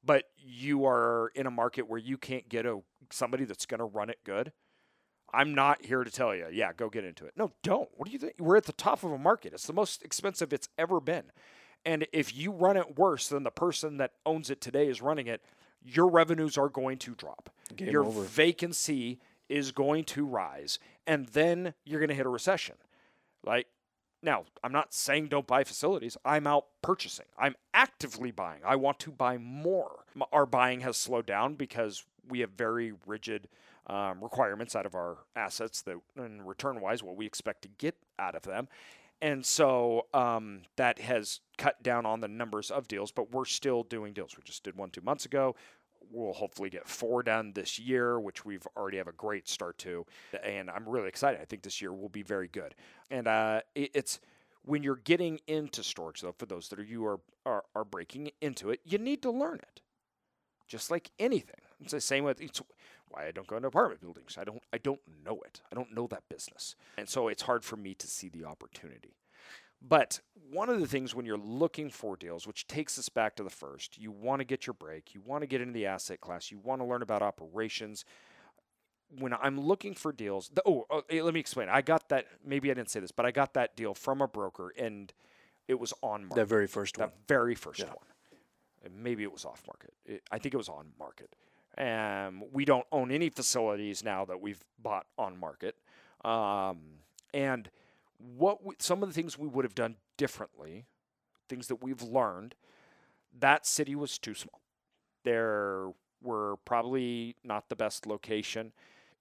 but 0.03 0.25
you 0.37 0.85
are 0.85 1.31
in 1.35 1.45
a 1.45 1.51
market 1.51 1.89
where 1.89 1.99
you 1.99 2.17
can't 2.17 2.47
get 2.47 2.65
a 2.65 2.79
somebody 3.11 3.43
that's 3.43 3.65
going 3.65 3.79
to 3.79 3.85
run 3.85 4.09
it 4.09 4.19
good, 4.23 4.53
I'm 5.33 5.53
not 5.53 5.83
here 5.83 6.03
to 6.03 6.11
tell 6.11 6.35
you, 6.35 6.47
yeah, 6.51 6.71
go 6.71 6.89
get 6.89 7.03
into 7.03 7.25
it. 7.25 7.33
No, 7.35 7.51
don't. 7.63 7.89
What 7.95 8.05
do 8.05 8.13
you 8.13 8.19
think? 8.19 8.35
We're 8.39 8.57
at 8.57 8.65
the 8.65 8.73
top 8.73 9.03
of 9.03 9.11
a 9.11 9.17
market. 9.17 9.53
It's 9.53 9.67
the 9.67 9.73
most 9.73 10.03
expensive 10.03 10.53
it's 10.53 10.69
ever 10.77 10.99
been. 11.01 11.31
And 11.85 12.07
if 12.11 12.35
you 12.35 12.51
run 12.51 12.77
it 12.77 12.97
worse 12.97 13.27
than 13.27 13.43
the 13.43 13.51
person 13.51 13.97
that 13.97 14.13
owns 14.25 14.49
it 14.49 14.61
today 14.61 14.87
is 14.87 15.01
running 15.01 15.27
it, 15.27 15.41
your 15.83 16.07
revenues 16.07 16.57
are 16.57 16.69
going 16.69 16.97
to 16.99 17.15
drop. 17.15 17.49
Game 17.75 17.89
your 17.89 18.05
over. 18.05 18.21
vacancy 18.21 19.19
is 19.47 19.71
going 19.71 20.03
to 20.05 20.25
rise, 20.25 20.77
and 21.07 21.27
then 21.27 21.73
you're 21.85 21.99
going 21.99 22.09
to 22.09 22.15
hit 22.15 22.25
a 22.25 22.29
recession. 22.29 22.75
Like, 23.43 23.67
now, 24.21 24.45
I'm 24.63 24.73
not 24.73 24.93
saying 24.93 25.27
don't 25.27 25.47
buy 25.47 25.63
facilities. 25.63 26.17
I'm 26.25 26.45
out 26.45 26.65
purchasing. 26.81 27.25
I'm 27.37 27.55
actively 27.73 28.31
buying. 28.31 28.59
I 28.65 28.75
want 28.75 28.99
to 28.99 29.11
buy 29.11 29.37
more. 29.37 30.03
Our 30.33 30.45
buying 30.45 30.81
has 30.81 30.97
slowed 30.97 31.25
down 31.25 31.55
because 31.55 32.03
we 32.27 32.41
have 32.41 32.51
very 32.51 32.93
rigid 33.07 33.47
um, 33.87 34.21
requirements 34.21 34.75
out 34.75 34.85
of 34.85 34.93
our 34.93 35.19
assets 35.35 35.81
that, 35.83 35.95
and 36.17 36.47
return 36.47 36.81
wise, 36.81 37.01
what 37.01 37.15
we 37.15 37.25
expect 37.25 37.61
to 37.63 37.69
get 37.69 37.95
out 38.19 38.35
of 38.35 38.43
them. 38.43 38.67
And 39.21 39.45
so 39.45 40.07
um, 40.13 40.61
that 40.77 40.99
has 40.99 41.41
cut 41.57 41.83
down 41.83 42.05
on 42.05 42.21
the 42.21 42.27
numbers 42.27 42.71
of 42.71 42.87
deals, 42.87 43.11
but 43.11 43.31
we're 43.31 43.45
still 43.45 43.83
doing 43.83 44.13
deals. 44.13 44.37
We 44.37 44.43
just 44.43 44.63
did 44.63 44.77
one 44.77 44.91
two 44.91 45.01
months 45.01 45.25
ago. 45.25 45.55
We'll 46.11 46.33
hopefully 46.33 46.69
get 46.69 46.87
four 46.87 47.21
done 47.21 47.51
this 47.53 47.77
year, 47.77 48.19
which 48.19 48.45
we've 48.45 48.65
already 48.75 48.97
have 48.97 49.07
a 49.07 49.11
great 49.11 49.47
start 49.47 49.77
to, 49.79 50.05
and 50.43 50.69
I'm 50.69 50.87
really 50.87 51.07
excited. 51.07 51.39
I 51.41 51.45
think 51.45 51.61
this 51.61 51.81
year 51.81 51.93
will 51.93 52.09
be 52.09 52.23
very 52.23 52.47
good. 52.47 52.73
And 53.11 53.27
uh, 53.27 53.61
it, 53.75 53.91
it's 53.93 54.19
when 54.63 54.81
you're 54.81 54.95
getting 54.95 55.39
into 55.47 55.83
storage, 55.83 56.21
though, 56.21 56.31
for 56.31 56.45
those 56.45 56.69
that 56.69 56.79
are 56.79 56.83
you 56.83 57.05
are, 57.05 57.19
are 57.45 57.63
are 57.75 57.83
breaking 57.83 58.31
into 58.41 58.71
it, 58.71 58.79
you 58.85 58.97
need 58.97 59.21
to 59.21 59.29
learn 59.29 59.59
it, 59.61 59.81
just 60.67 60.89
like 60.89 61.11
anything. 61.19 61.61
It's 61.81 61.91
the 61.91 62.01
same 62.01 62.23
with 62.23 62.41
why 63.09 63.27
I 63.27 63.31
don't 63.31 63.47
go 63.47 63.55
into 63.55 63.67
apartment 63.67 64.01
buildings. 64.01 64.37
I 64.39 64.43
don't 64.43 64.61
I 64.73 64.77
don't 64.77 65.01
know 65.25 65.39
it. 65.45 65.61
I 65.71 65.75
don't 65.75 65.93
know 65.93 66.07
that 66.07 66.23
business. 66.29 66.75
And 66.97 67.07
so 67.09 67.27
it's 67.27 67.43
hard 67.43 67.63
for 67.63 67.75
me 67.77 67.93
to 67.95 68.07
see 68.07 68.29
the 68.29 68.45
opportunity. 68.45 69.15
But 69.81 70.19
one 70.51 70.69
of 70.69 70.79
the 70.79 70.87
things 70.87 71.15
when 71.15 71.25
you're 71.25 71.37
looking 71.37 71.89
for 71.89 72.17
deals, 72.17 72.45
which 72.45 72.67
takes 72.67 72.99
us 72.99 73.07
back 73.07 73.35
to 73.37 73.43
the 73.43 73.49
first, 73.49 73.97
you 73.97 74.11
want 74.11 74.41
to 74.41 74.45
get 74.45 74.67
your 74.67 74.73
break, 74.73 75.13
you 75.15 75.21
want 75.21 75.41
to 75.41 75.47
get 75.47 75.61
into 75.61 75.73
the 75.73 75.85
asset 75.85 76.19
class, 76.19 76.51
you 76.51 76.57
want 76.59 76.81
to 76.81 76.85
learn 76.85 77.01
about 77.01 77.21
operations. 77.21 78.03
When 79.17 79.33
I'm 79.33 79.59
looking 79.59 79.95
for 79.95 80.11
deals, 80.11 80.49
the, 80.53 80.61
oh, 80.67 80.85
oh, 80.89 81.01
eh, 81.09 81.21
let 81.23 81.33
me 81.33 81.39
explain. 81.39 81.67
I 81.69 81.81
got 81.81 82.09
that. 82.09 82.25
Maybe 82.45 82.69
I 82.69 82.75
didn't 82.75 82.91
say 82.91 82.99
this, 82.99 83.11
but 83.11 83.25
I 83.25 83.31
got 83.31 83.53
that 83.55 83.75
deal 83.75 83.95
from 83.95 84.21
a 84.21 84.27
broker, 84.27 84.71
and 84.77 85.11
it 85.67 85.79
was 85.79 85.93
on 86.03 86.23
market. 86.25 86.35
That 86.35 86.45
very 86.47 86.67
first 86.67 86.97
that 86.97 87.05
one. 87.05 87.09
The 87.27 87.33
very 87.33 87.55
first 87.55 87.79
Yeah. 87.79 87.87
one. 87.87 87.95
And 88.83 89.03
maybe 89.03 89.23
it 89.23 89.31
was 89.31 89.45
off 89.45 89.63
market. 89.65 89.93
It, 90.05 90.23
I 90.31 90.37
think 90.39 90.53
it 90.53 90.57
was 90.57 90.69
on 90.69 90.91
market. 90.99 91.35
Um, 91.79 92.43
we 92.51 92.65
don't 92.65 92.85
own 92.91 93.11
any 93.11 93.29
facilities 93.29 94.03
now 94.03 94.25
that 94.25 94.41
we've 94.41 94.63
bought 94.81 95.05
on 95.17 95.39
market. 95.39 95.75
Um, 96.25 96.79
and 97.33 97.69
what 98.37 98.65
we, 98.65 98.75
some 98.79 99.01
of 99.01 99.09
the 99.09 99.13
things 99.13 99.37
we 99.37 99.47
would 99.47 99.63
have 99.63 99.75
done 99.75 99.95
differently, 100.17 100.85
things 101.47 101.67
that 101.67 101.81
we've 101.81 102.01
learned, 102.01 102.55
that 103.39 103.65
city 103.65 103.95
was 103.95 104.17
too 104.17 104.33
small. 104.33 104.59
There 105.23 105.91
were 106.21 106.57
probably 106.65 107.35
not 107.43 107.69
the 107.69 107.75
best 107.75 108.05
location. 108.05 108.73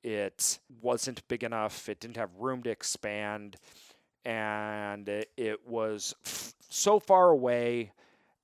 It 0.02 0.58
wasn't 0.80 1.26
big 1.28 1.44
enough. 1.44 1.88
It 1.88 2.00
didn't 2.00 2.16
have 2.16 2.30
room 2.38 2.62
to 2.64 2.70
expand, 2.70 3.56
and 4.24 5.08
it, 5.08 5.30
it 5.36 5.66
was 5.66 6.14
f- 6.24 6.54
so 6.68 6.98
far 6.98 7.30
away, 7.30 7.92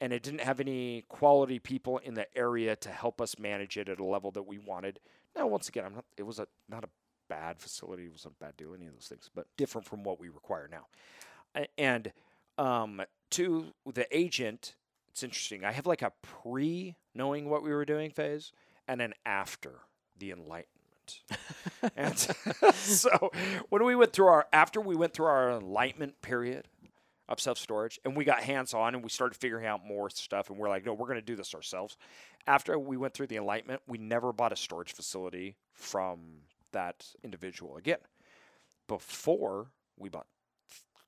and 0.04 0.12
it 0.12 0.22
didn't 0.22 0.42
have 0.42 0.60
any 0.60 1.02
quality 1.08 1.58
people 1.58 1.96
in 1.96 2.12
the 2.12 2.26
area 2.36 2.76
to 2.76 2.90
help 2.90 3.22
us 3.22 3.38
manage 3.38 3.78
it 3.78 3.88
at 3.88 3.98
a 3.98 4.04
level 4.04 4.30
that 4.30 4.42
we 4.42 4.58
wanted. 4.58 5.00
Now, 5.34 5.46
once 5.46 5.70
again, 5.70 5.86
I'm 5.86 5.94
not. 5.94 6.04
It 6.18 6.24
was 6.24 6.38
a 6.38 6.46
not 6.68 6.84
a 6.84 6.90
bad 7.30 7.58
facility. 7.58 8.04
It 8.04 8.12
wasn't 8.12 8.34
a 8.38 8.44
bad 8.44 8.54
deal. 8.58 8.74
Any 8.74 8.84
of 8.84 8.92
those 8.92 9.06
things, 9.06 9.30
but 9.34 9.46
different 9.56 9.86
from 9.86 10.04
what 10.04 10.20
we 10.20 10.28
require 10.28 10.68
now. 10.70 11.64
And 11.78 12.12
um, 12.58 13.00
to 13.30 13.68
the 13.90 14.06
agent, 14.14 14.74
it's 15.08 15.22
interesting. 15.22 15.64
I 15.64 15.72
have 15.72 15.86
like 15.86 16.02
a 16.02 16.12
pre 16.20 16.96
knowing 17.14 17.48
what 17.48 17.62
we 17.62 17.72
were 17.72 17.86
doing 17.86 18.10
phase 18.10 18.52
and 18.86 19.00
an 19.00 19.14
after 19.24 19.72
the 20.18 20.32
enlightenment. 20.32 20.68
and 21.96 22.18
so 22.74 23.32
when 23.70 23.84
we 23.86 23.96
went 23.96 24.12
through 24.12 24.26
our 24.26 24.46
after 24.52 24.82
we 24.82 24.96
went 24.96 25.14
through 25.14 25.26
our 25.26 25.52
enlightenment 25.52 26.20
period 26.20 26.68
of 27.28 27.40
self 27.40 27.58
storage 27.58 27.98
and 28.04 28.16
we 28.16 28.24
got 28.24 28.42
hands 28.42 28.74
on 28.74 28.94
and 28.94 29.02
we 29.02 29.08
started 29.08 29.36
figuring 29.36 29.66
out 29.66 29.84
more 29.86 30.10
stuff 30.10 30.50
and 30.50 30.58
we're 30.58 30.68
like, 30.68 30.84
no, 30.84 30.92
we're 30.92 31.06
going 31.06 31.18
to 31.18 31.22
do 31.22 31.36
this 31.36 31.54
ourselves. 31.54 31.96
After 32.46 32.78
we 32.78 32.96
went 32.96 33.14
through 33.14 33.28
the 33.28 33.36
enlightenment, 33.36 33.82
we 33.86 33.98
never 33.98 34.32
bought 34.32 34.52
a 34.52 34.56
storage 34.56 34.92
facility 34.92 35.56
from 35.72 36.20
that 36.72 37.06
individual 37.22 37.76
again. 37.76 37.98
Before 38.86 39.70
we 39.96 40.08
bought 40.08 40.26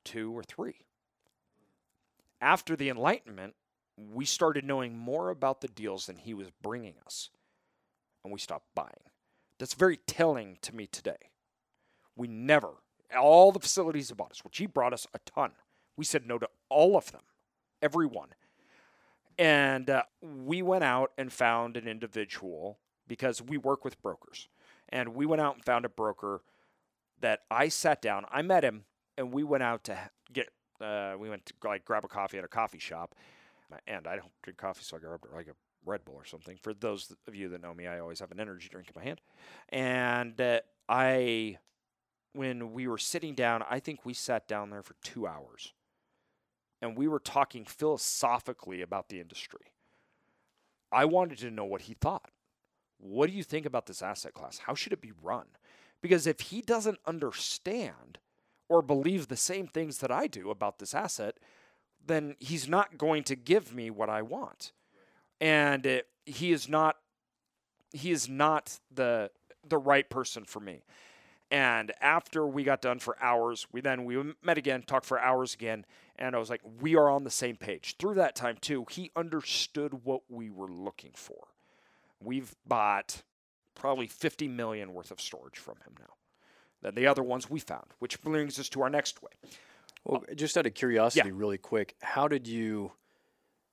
two 0.06 0.36
or 0.36 0.42
three. 0.42 0.76
After 2.40 2.76
the 2.76 2.88
enlightenment, 2.88 3.54
we 3.96 4.24
started 4.24 4.64
knowing 4.64 4.96
more 4.96 5.30
about 5.30 5.60
the 5.60 5.68
deals 5.68 6.06
than 6.06 6.16
he 6.16 6.32
was 6.32 6.48
bringing 6.62 6.94
us, 7.04 7.30
and 8.22 8.32
we 8.32 8.38
stopped 8.38 8.74
buying. 8.74 8.90
That's 9.58 9.74
very 9.74 9.96
telling 9.96 10.58
to 10.62 10.74
me 10.74 10.86
today. 10.86 11.30
We 12.14 12.28
never, 12.28 12.70
all 13.18 13.52
the 13.52 13.58
facilities 13.58 14.08
he 14.08 14.14
bought 14.14 14.32
us, 14.32 14.44
which 14.44 14.58
he 14.58 14.66
brought 14.66 14.92
us 14.92 15.06
a 15.12 15.18
ton, 15.26 15.52
we 15.96 16.04
said 16.04 16.26
no 16.26 16.38
to 16.38 16.48
all 16.68 16.96
of 16.96 17.12
them, 17.12 17.22
everyone. 17.82 18.28
And 19.38 19.90
uh, 19.90 20.02
we 20.22 20.62
went 20.62 20.84
out 20.84 21.12
and 21.18 21.32
found 21.32 21.76
an 21.76 21.86
individual 21.86 22.78
because 23.06 23.42
we 23.42 23.58
work 23.58 23.84
with 23.84 24.00
brokers. 24.02 24.48
And 24.88 25.14
we 25.14 25.26
went 25.26 25.42
out 25.42 25.56
and 25.56 25.64
found 25.64 25.84
a 25.84 25.88
broker 25.88 26.42
that 27.20 27.40
I 27.50 27.68
sat 27.68 28.02
down. 28.02 28.24
I 28.30 28.42
met 28.42 28.64
him, 28.64 28.84
and 29.16 29.32
we 29.32 29.42
went 29.42 29.62
out 29.62 29.84
to 29.84 29.98
get. 30.32 30.48
Uh, 30.80 31.14
we 31.18 31.30
went 31.30 31.46
to 31.46 31.54
like 31.64 31.84
grab 31.84 32.04
a 32.04 32.08
coffee 32.08 32.38
at 32.38 32.44
a 32.44 32.48
coffee 32.48 32.78
shop, 32.78 33.14
and 33.86 34.06
I 34.06 34.16
don't 34.16 34.30
drink 34.42 34.58
coffee, 34.58 34.82
so 34.84 34.96
I 34.96 35.00
grabbed 35.00 35.24
like 35.34 35.48
a 35.48 35.54
Red 35.84 36.04
Bull 36.04 36.14
or 36.14 36.24
something. 36.24 36.58
For 36.60 36.74
those 36.74 37.14
of 37.26 37.34
you 37.34 37.48
that 37.48 37.62
know 37.62 37.72
me, 37.72 37.86
I 37.86 37.98
always 37.98 38.20
have 38.20 38.30
an 38.30 38.40
energy 38.40 38.68
drink 38.70 38.88
in 38.88 38.92
my 38.94 39.04
hand, 39.04 39.20
and 39.70 40.38
uh, 40.40 40.60
I, 40.88 41.58
when 42.34 42.72
we 42.72 42.86
were 42.86 42.98
sitting 42.98 43.34
down, 43.34 43.64
I 43.68 43.80
think 43.80 44.04
we 44.04 44.12
sat 44.12 44.46
down 44.46 44.70
there 44.70 44.82
for 44.82 44.94
two 45.02 45.26
hours, 45.26 45.72
and 46.80 46.96
we 46.96 47.08
were 47.08 47.18
talking 47.18 47.64
philosophically 47.64 48.82
about 48.82 49.08
the 49.08 49.20
industry. 49.20 49.72
I 50.92 51.04
wanted 51.04 51.38
to 51.38 51.50
know 51.50 51.64
what 51.64 51.82
he 51.82 51.94
thought. 51.94 52.30
What 52.98 53.28
do 53.28 53.36
you 53.36 53.42
think 53.42 53.66
about 53.66 53.86
this 53.86 54.02
asset 54.02 54.34
class? 54.34 54.58
How 54.58 54.74
should 54.74 54.92
it 54.92 55.00
be 55.00 55.12
run? 55.22 55.46
Because 56.00 56.26
if 56.26 56.40
he 56.40 56.60
doesn't 56.60 56.98
understand 57.06 58.18
or 58.68 58.82
believe 58.82 59.28
the 59.28 59.36
same 59.36 59.66
things 59.66 59.98
that 59.98 60.10
I 60.10 60.26
do 60.26 60.50
about 60.50 60.78
this 60.78 60.94
asset, 60.94 61.38
then 62.04 62.36
he's 62.38 62.68
not 62.68 62.98
going 62.98 63.24
to 63.24 63.36
give 63.36 63.74
me 63.74 63.90
what 63.90 64.08
I 64.08 64.22
want. 64.22 64.72
And 65.40 65.84
it, 65.84 66.08
he 66.24 66.52
is 66.52 66.68
not 66.68 66.96
he 67.92 68.10
is 68.10 68.28
not 68.28 68.78
the 68.92 69.30
the 69.66 69.78
right 69.78 70.08
person 70.08 70.44
for 70.44 70.60
me. 70.60 70.82
And 71.50 71.92
after 72.00 72.46
we 72.46 72.64
got 72.64 72.82
done 72.82 72.98
for 72.98 73.16
hours, 73.22 73.66
we 73.70 73.80
then 73.80 74.04
we 74.04 74.34
met 74.42 74.58
again, 74.58 74.82
talked 74.82 75.06
for 75.06 75.20
hours 75.20 75.54
again, 75.54 75.84
and 76.16 76.34
I 76.34 76.38
was 76.38 76.50
like, 76.50 76.60
we 76.80 76.96
are 76.96 77.08
on 77.08 77.22
the 77.24 77.30
same 77.30 77.56
page. 77.56 77.96
Through 77.98 78.14
that 78.14 78.34
time 78.34 78.56
too, 78.60 78.84
he 78.90 79.12
understood 79.14 80.04
what 80.04 80.22
we 80.28 80.50
were 80.50 80.68
looking 80.68 81.12
for. 81.14 81.46
We've 82.20 82.54
bought 82.66 83.22
probably 83.76 84.06
50 84.08 84.48
million 84.48 84.92
worth 84.92 85.10
of 85.10 85.20
storage 85.20 85.58
from 85.58 85.76
him 85.86 85.94
now. 86.00 86.14
Then 86.82 86.94
the 86.94 87.06
other 87.06 87.22
ones 87.22 87.48
we 87.48 87.60
found, 87.60 87.86
which 88.00 88.20
brings 88.22 88.58
us 88.58 88.68
to 88.70 88.82
our 88.82 88.90
next 88.90 89.22
way. 89.22 89.30
Well, 90.04 90.24
uh, 90.30 90.34
just 90.34 90.56
out 90.56 90.66
of 90.66 90.74
curiosity, 90.74 91.30
really 91.30 91.58
quick, 91.58 91.94
how 92.00 92.26
did 92.26 92.46
you, 92.48 92.92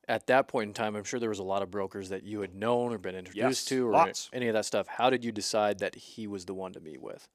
at 0.08 0.28
that 0.28 0.48
point 0.48 0.68
in 0.68 0.74
time, 0.74 0.96
I'm 0.96 1.04
sure 1.04 1.20
there 1.20 1.30
was 1.30 1.40
a 1.40 1.44
lot 1.44 1.62
of 1.64 1.72
brokers 1.72 2.10
that 2.10 2.24
you 2.24 2.42
had 2.42 2.54
known 2.54 2.94
or 2.94 2.98
been 2.98 3.16
introduced 3.16 3.42
Yes, 3.44 3.66
to 3.66 3.88
or 3.88 3.92
lots. 3.94 4.30
any 4.34 4.48
of 4.48 4.54
that 4.54 4.66
stuff. 4.66 4.88
How 4.88 5.10
did 5.10 5.24
you 5.26 5.32
decide 5.32 5.80
that 5.80 5.96
he 5.96 6.28
was 6.28 6.46
the 6.46 6.54
one 6.54 6.74
to 6.74 6.80
meet 6.80 7.02
with? 7.02 7.28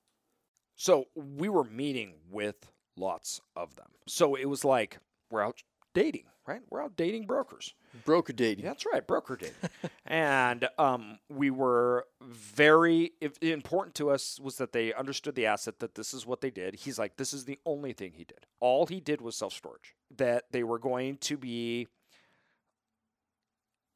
So 0.78 1.06
we 1.16 1.48
were 1.48 1.64
meeting 1.64 2.14
with 2.30 2.70
lots 2.96 3.40
of 3.56 3.74
them. 3.74 3.88
So 4.06 4.36
it 4.36 4.44
was 4.44 4.64
like 4.64 4.98
we're 5.28 5.42
out 5.42 5.60
dating, 5.92 6.26
right? 6.46 6.60
We're 6.70 6.84
out 6.84 6.96
dating 6.96 7.26
brokers. 7.26 7.74
Broker 8.04 8.32
dating. 8.32 8.64
That's 8.64 8.86
right, 8.86 9.04
broker 9.04 9.34
dating. 9.34 9.56
and 10.06 10.68
um, 10.78 11.18
we 11.28 11.50
were 11.50 12.06
very 12.22 13.10
if, 13.20 13.42
important 13.42 13.96
to 13.96 14.10
us 14.10 14.38
was 14.40 14.56
that 14.58 14.72
they 14.72 14.94
understood 14.94 15.34
the 15.34 15.46
asset 15.46 15.80
that 15.80 15.96
this 15.96 16.14
is 16.14 16.24
what 16.24 16.42
they 16.42 16.50
did. 16.50 16.76
He's 16.76 16.96
like, 16.96 17.16
this 17.16 17.34
is 17.34 17.44
the 17.44 17.58
only 17.66 17.92
thing 17.92 18.12
he 18.12 18.22
did. 18.22 18.46
All 18.60 18.86
he 18.86 19.00
did 19.00 19.20
was 19.20 19.34
self 19.34 19.54
storage. 19.54 19.96
That 20.16 20.44
they 20.52 20.62
were 20.62 20.78
going 20.78 21.16
to 21.22 21.36
be 21.36 21.88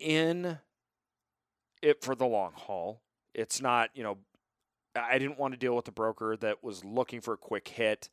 in 0.01 0.59
it 1.81 2.03
for 2.03 2.16
the 2.16 2.27
long 2.27 2.55
haul. 2.57 3.03
It's 3.35 3.62
not, 3.62 3.90
you 3.95 4.03
know, 4.03 4.18
I 4.95 5.19
didn't 5.19 5.39
want 5.39 5.55
to 5.55 5.59
deal 5.59 5.75
with 5.75 5.89
a 5.89 5.93
broker 5.93 6.37
that 6.39 6.63
was 6.63 6.85
looking 6.85 7.21
for 7.21 7.35
a 7.35 7.39
quick 7.39 7.69
hit, 7.69 8.09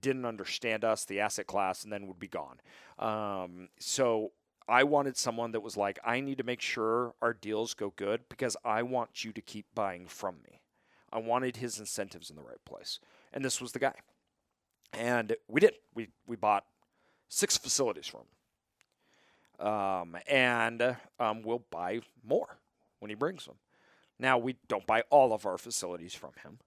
didn't 0.00 0.24
understand 0.24 0.84
us, 0.84 1.04
the 1.04 1.20
asset 1.20 1.46
class, 1.46 1.84
and 1.84 1.92
then 1.92 2.06
would 2.06 2.18
be 2.18 2.28
gone. 2.28 2.60
Um, 2.98 3.68
so 3.78 4.32
I 4.68 4.84
wanted 4.84 5.16
someone 5.16 5.52
that 5.52 5.60
was 5.60 5.76
like, 5.76 5.98
I 6.04 6.20
need 6.20 6.38
to 6.38 6.44
make 6.44 6.60
sure 6.60 7.14
our 7.22 7.32
deals 7.32 7.72
go 7.74 7.92
good 7.96 8.20
because 8.28 8.56
I 8.64 8.82
want 8.82 9.24
you 9.24 9.32
to 9.32 9.40
keep 9.40 9.66
buying 9.74 10.06
from 10.06 10.36
me. 10.44 10.60
I 11.10 11.18
wanted 11.18 11.56
his 11.56 11.78
incentives 11.78 12.28
in 12.28 12.36
the 12.36 12.42
right 12.42 12.62
place. 12.66 13.00
And 13.32 13.42
this 13.44 13.60
was 13.60 13.72
the 13.72 13.78
guy. 13.78 13.94
And 14.92 15.34
we 15.48 15.60
did. 15.60 15.74
We 15.94 16.08
we 16.26 16.36
bought 16.36 16.64
six 17.28 17.56
facilities 17.56 18.06
from 18.06 18.20
him. 18.20 19.66
Um, 19.66 20.16
and 20.26 20.96
um, 21.18 21.42
we'll 21.42 21.64
buy 21.70 22.00
more 22.24 22.58
when 23.00 23.08
he 23.08 23.14
brings 23.14 23.44
them. 23.44 23.56
Now 24.18 24.38
we 24.38 24.56
don't 24.66 24.86
buy 24.86 25.02
all 25.10 25.32
of 25.32 25.46
our 25.46 25.58
facilities 25.58 26.14
from 26.14 26.32
him, 26.42 26.58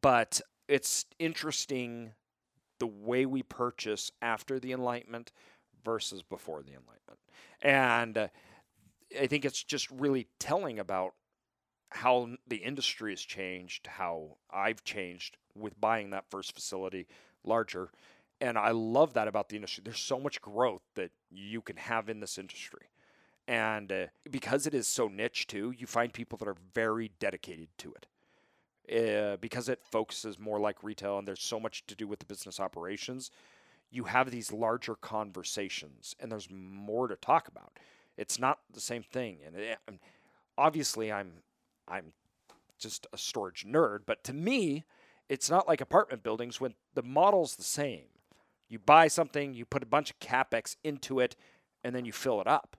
but 0.00 0.40
it's 0.68 1.06
interesting 1.18 2.12
the 2.78 2.86
way 2.86 3.26
we 3.26 3.42
purchase 3.42 4.10
after 4.20 4.58
the 4.58 4.72
enlightenment 4.72 5.32
versus 5.84 6.22
before 6.22 6.62
the 6.62 6.72
enlightenment. 6.72 7.20
And 7.62 8.18
uh, 8.18 8.28
I 9.20 9.26
think 9.26 9.44
it's 9.44 9.62
just 9.62 9.90
really 9.90 10.26
telling 10.38 10.78
about 10.78 11.14
how 11.90 12.30
the 12.48 12.56
industry 12.56 13.12
has 13.12 13.20
changed, 13.20 13.86
how 13.86 14.36
I've 14.50 14.82
changed 14.82 15.36
with 15.54 15.80
buying 15.80 16.10
that 16.10 16.24
first 16.30 16.52
facility 16.52 17.06
larger. 17.44 17.90
And 18.40 18.58
I 18.58 18.72
love 18.72 19.14
that 19.14 19.28
about 19.28 19.48
the 19.48 19.56
industry. 19.56 19.82
There's 19.84 20.00
so 20.00 20.18
much 20.18 20.40
growth 20.40 20.82
that 20.96 21.12
you 21.30 21.62
can 21.62 21.76
have 21.76 22.08
in 22.08 22.18
this 22.18 22.36
industry. 22.36 22.88
And 23.46 23.92
uh, 23.92 24.06
because 24.30 24.66
it 24.66 24.74
is 24.74 24.86
so 24.86 25.08
niche 25.08 25.46
too, 25.46 25.74
you 25.76 25.86
find 25.86 26.12
people 26.12 26.38
that 26.38 26.48
are 26.48 26.56
very 26.72 27.10
dedicated 27.18 27.68
to 27.78 27.92
it. 27.92 28.06
Uh, 28.86 29.36
because 29.38 29.68
it 29.68 29.80
focuses 29.82 30.38
more 30.38 30.60
like 30.60 30.82
retail 30.82 31.18
and 31.18 31.26
there's 31.26 31.42
so 31.42 31.58
much 31.58 31.86
to 31.86 31.94
do 31.94 32.06
with 32.06 32.18
the 32.18 32.26
business 32.26 32.60
operations, 32.60 33.30
you 33.90 34.04
have 34.04 34.30
these 34.30 34.52
larger 34.52 34.94
conversations 34.94 36.14
and 36.20 36.30
there's 36.30 36.50
more 36.50 37.08
to 37.08 37.16
talk 37.16 37.48
about. 37.48 37.78
It's 38.16 38.38
not 38.38 38.58
the 38.72 38.80
same 38.80 39.02
thing. 39.02 39.38
And 39.46 39.56
it, 39.56 39.78
um, 39.88 39.98
obviously, 40.58 41.10
I'm 41.10 41.32
I'm 41.88 42.12
just 42.78 43.06
a 43.12 43.18
storage 43.18 43.64
nerd, 43.66 44.00
but 44.06 44.24
to 44.24 44.32
me, 44.32 44.84
it's 45.28 45.50
not 45.50 45.66
like 45.66 45.80
apartment 45.80 46.22
buildings 46.22 46.60
when 46.60 46.74
the 46.94 47.02
model's 47.02 47.56
the 47.56 47.64
same. 47.64 48.06
You 48.68 48.78
buy 48.78 49.08
something, 49.08 49.54
you 49.54 49.64
put 49.64 49.82
a 49.82 49.86
bunch 49.86 50.10
of 50.10 50.18
capex 50.18 50.76
into 50.82 51.20
it, 51.20 51.36
and 51.82 51.94
then 51.94 52.04
you 52.04 52.12
fill 52.12 52.40
it 52.40 52.46
up, 52.46 52.76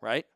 right? 0.00 0.26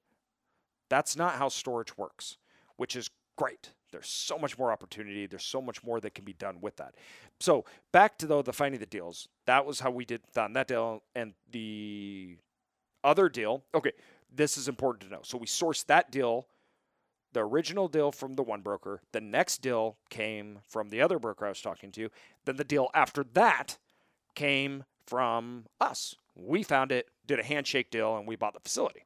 That's 0.88 1.16
not 1.16 1.37
how 1.37 1.49
storage 1.49 1.96
works, 1.96 2.37
which 2.77 2.96
is 2.96 3.11
great. 3.37 3.70
There's 3.92 4.09
so 4.09 4.38
much 4.38 4.59
more 4.59 4.70
opportunity. 4.70 5.27
There's 5.27 5.44
so 5.44 5.61
much 5.61 5.83
more 5.83 6.01
that 6.01 6.14
can 6.14 6.25
be 6.25 6.33
done 6.33 6.61
with 6.61 6.77
that. 6.77 6.94
So 7.40 7.64
back 7.92 8.18
to 8.18 8.27
though 8.27 8.42
the 8.42 8.53
finding 8.53 8.81
the 8.81 8.87
deals. 8.87 9.29
That 9.46 9.66
was 9.66 9.81
how 9.81 9.90
we 9.90 10.05
did 10.05 10.20
that 10.35 10.68
deal 10.68 11.03
and 11.14 11.35
the 11.51 12.37
other 13.03 13.29
deal. 13.29 13.64
Okay, 13.75 13.92
this 14.33 14.57
is 14.57 14.68
important 14.68 15.05
to 15.05 15.14
know. 15.14 15.23
So 15.23 15.38
we 15.38 15.46
sourced 15.46 15.87
that 15.87 16.12
deal, 16.12 16.46
the 17.33 17.40
original 17.40 17.88
deal 17.88 18.12
from 18.12 18.35
the 18.35 18.42
one 18.42 18.61
broker. 18.61 19.01
The 19.12 19.20
next 19.20 19.59
deal 19.62 19.96
came 20.09 20.59
from 20.68 20.90
the 20.90 21.01
other 21.01 21.18
broker 21.18 21.46
I 21.46 21.51
was 21.51 21.61
talking 21.61 21.90
to. 21.92 22.11
Then 22.44 22.57
the 22.57 22.64
deal 22.64 22.90
after 22.94 23.25
that 23.35 23.79
came 24.35 24.85
from 25.07 25.66
us. 25.81 26.14
We 26.37 26.62
found 26.62 26.92
it, 26.92 27.09
did 27.27 27.40
a 27.40 27.44
handshake 27.44 27.90
deal, 27.90 28.16
and 28.16 28.27
we 28.27 28.37
bought 28.37 28.55
the 28.55 28.61
facility. 28.61 29.05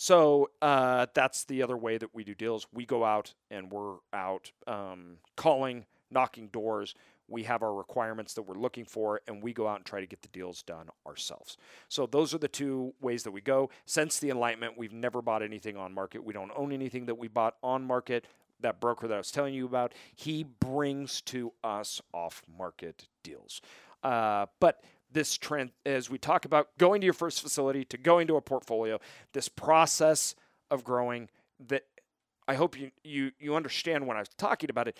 So 0.00 0.48
uh, 0.62 1.08
that's 1.12 1.44
the 1.44 1.62
other 1.62 1.76
way 1.76 1.98
that 1.98 2.14
we 2.14 2.24
do 2.24 2.34
deals. 2.34 2.66
We 2.72 2.86
go 2.86 3.04
out 3.04 3.34
and 3.50 3.70
we're 3.70 3.96
out 4.14 4.50
um, 4.66 5.18
calling, 5.36 5.84
knocking 6.10 6.48
doors. 6.48 6.94
We 7.28 7.42
have 7.42 7.62
our 7.62 7.74
requirements 7.74 8.32
that 8.32 8.42
we're 8.44 8.54
looking 8.54 8.86
for, 8.86 9.20
and 9.28 9.42
we 9.42 9.52
go 9.52 9.68
out 9.68 9.76
and 9.76 9.84
try 9.84 10.00
to 10.00 10.06
get 10.06 10.22
the 10.22 10.28
deals 10.28 10.62
done 10.62 10.88
ourselves. 11.06 11.58
So 11.90 12.06
those 12.06 12.32
are 12.32 12.38
the 12.38 12.48
two 12.48 12.94
ways 13.02 13.24
that 13.24 13.30
we 13.30 13.42
go. 13.42 13.68
Since 13.84 14.20
the 14.20 14.30
Enlightenment, 14.30 14.78
we've 14.78 14.94
never 14.94 15.20
bought 15.20 15.42
anything 15.42 15.76
on 15.76 15.92
market. 15.92 16.24
We 16.24 16.32
don't 16.32 16.50
own 16.56 16.72
anything 16.72 17.04
that 17.04 17.18
we 17.18 17.28
bought 17.28 17.56
on 17.62 17.84
market. 17.84 18.24
That 18.60 18.80
broker 18.80 19.06
that 19.06 19.14
I 19.14 19.18
was 19.18 19.30
telling 19.30 19.52
you 19.52 19.66
about, 19.66 19.92
he 20.14 20.44
brings 20.44 21.20
to 21.22 21.52
us 21.62 22.00
off 22.14 22.42
market 22.58 23.06
deals. 23.22 23.60
Uh, 24.02 24.46
but 24.60 24.82
this 25.12 25.36
trend 25.36 25.70
as 25.84 26.08
we 26.08 26.18
talk 26.18 26.44
about 26.44 26.68
going 26.78 27.00
to 27.00 27.04
your 27.04 27.14
first 27.14 27.42
facility 27.42 27.84
to 27.84 27.98
going 27.98 28.26
to 28.26 28.36
a 28.36 28.40
portfolio 28.40 28.98
this 29.32 29.48
process 29.48 30.34
of 30.70 30.84
growing 30.84 31.28
that 31.68 31.82
i 32.46 32.54
hope 32.54 32.78
you 32.78 32.90
you 33.02 33.32
you 33.38 33.54
understand 33.54 34.06
when 34.06 34.16
i 34.16 34.20
was 34.20 34.28
talking 34.36 34.70
about 34.70 34.88
it. 34.88 34.98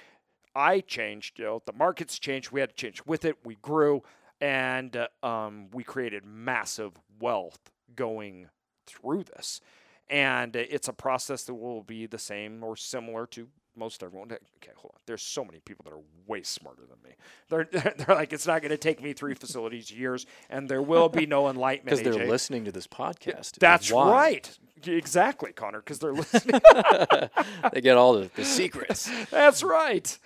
I 0.55 0.81
changed 0.81 1.39
you 1.39 1.45
know 1.45 1.63
the 1.65 1.73
markets 1.73 2.19
changed 2.19 2.51
we 2.51 2.61
had 2.61 2.71
to 2.71 2.75
change 2.75 3.07
with 3.07 3.25
it 3.25 3.37
we 3.45 3.55
grew 3.57 4.03
and 4.41 4.97
uh, 4.97 5.09
um, 5.27 5.69
we 5.73 5.85
created 5.85 6.25
massive 6.25 6.93
wealth 7.21 7.71
going 7.95 8.49
through 8.87 9.25
this. 9.25 9.61
And 10.09 10.57
it's 10.57 10.89
a 10.89 10.93
process 10.93 11.45
that 11.45 11.55
will 11.55 11.83
be 11.83 12.07
the 12.07 12.19
same 12.19 12.65
or 12.65 12.77
similar 12.77 13.27
to 13.29 13.49
most 13.77 14.03
everyone. 14.03 14.33
Okay, 14.33 14.73
hold 14.77 14.93
on. 14.95 15.01
There's 15.07 15.23
so 15.23 15.45
many 15.45 15.61
people 15.61 15.85
that 15.85 15.93
are 15.93 16.03
way 16.27 16.43
smarter 16.43 16.83
than 16.83 16.99
me. 17.05 17.17
They're 17.49 17.69
they're 17.97 18.17
like, 18.17 18.33
it's 18.33 18.47
not 18.47 18.63
going 18.63 18.71
to 18.71 18.79
take 18.79 19.03
me 19.03 19.13
three 19.13 19.35
facilities 19.35 19.91
years, 19.91 20.27
and 20.49 20.69
there 20.69 20.83
will 20.83 21.09
be 21.09 21.27
no 21.27 21.49
enlightenment. 21.51 21.99
Because 21.99 22.17
they're 22.17 22.27
listening 22.27 22.65
to 22.65 22.73
this 22.73 22.87
podcast. 22.87 23.59
That's 23.59 23.91
right. 23.91 24.59
Exactly, 24.87 25.53
Connor. 25.53 25.81
Because 25.81 25.99
they're 25.99 26.13
listening. 26.13 26.61
they 27.73 27.81
get 27.81 27.97
all 27.97 28.15
the, 28.15 28.31
the 28.35 28.45
secrets. 28.45 29.11
That's 29.31 29.63
right. 29.63 30.19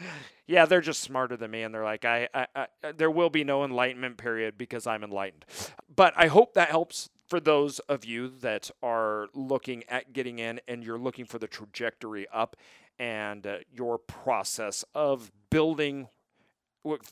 Yeah, 0.46 0.66
they're 0.66 0.82
just 0.82 1.00
smarter 1.00 1.36
than 1.36 1.50
me, 1.50 1.62
and 1.62 1.74
they're 1.74 1.84
like, 1.84 2.04
I, 2.04 2.28
I, 2.34 2.46
I, 2.54 2.92
there 2.92 3.10
will 3.10 3.30
be 3.30 3.44
no 3.44 3.64
enlightenment 3.64 4.18
period 4.18 4.58
because 4.58 4.86
I'm 4.86 5.02
enlightened. 5.02 5.46
But 5.94 6.12
I 6.16 6.26
hope 6.26 6.54
that 6.54 6.68
helps 6.68 7.08
for 7.34 7.40
those 7.40 7.80
of 7.88 8.04
you 8.04 8.28
that 8.28 8.70
are 8.80 9.26
looking 9.34 9.82
at 9.88 10.12
getting 10.12 10.38
in 10.38 10.60
and 10.68 10.84
you're 10.84 10.96
looking 10.96 11.24
for 11.24 11.40
the 11.40 11.48
trajectory 11.48 12.28
up 12.32 12.54
and 13.00 13.44
uh, 13.44 13.56
your 13.72 13.98
process 13.98 14.84
of 14.94 15.32
building, 15.50 16.06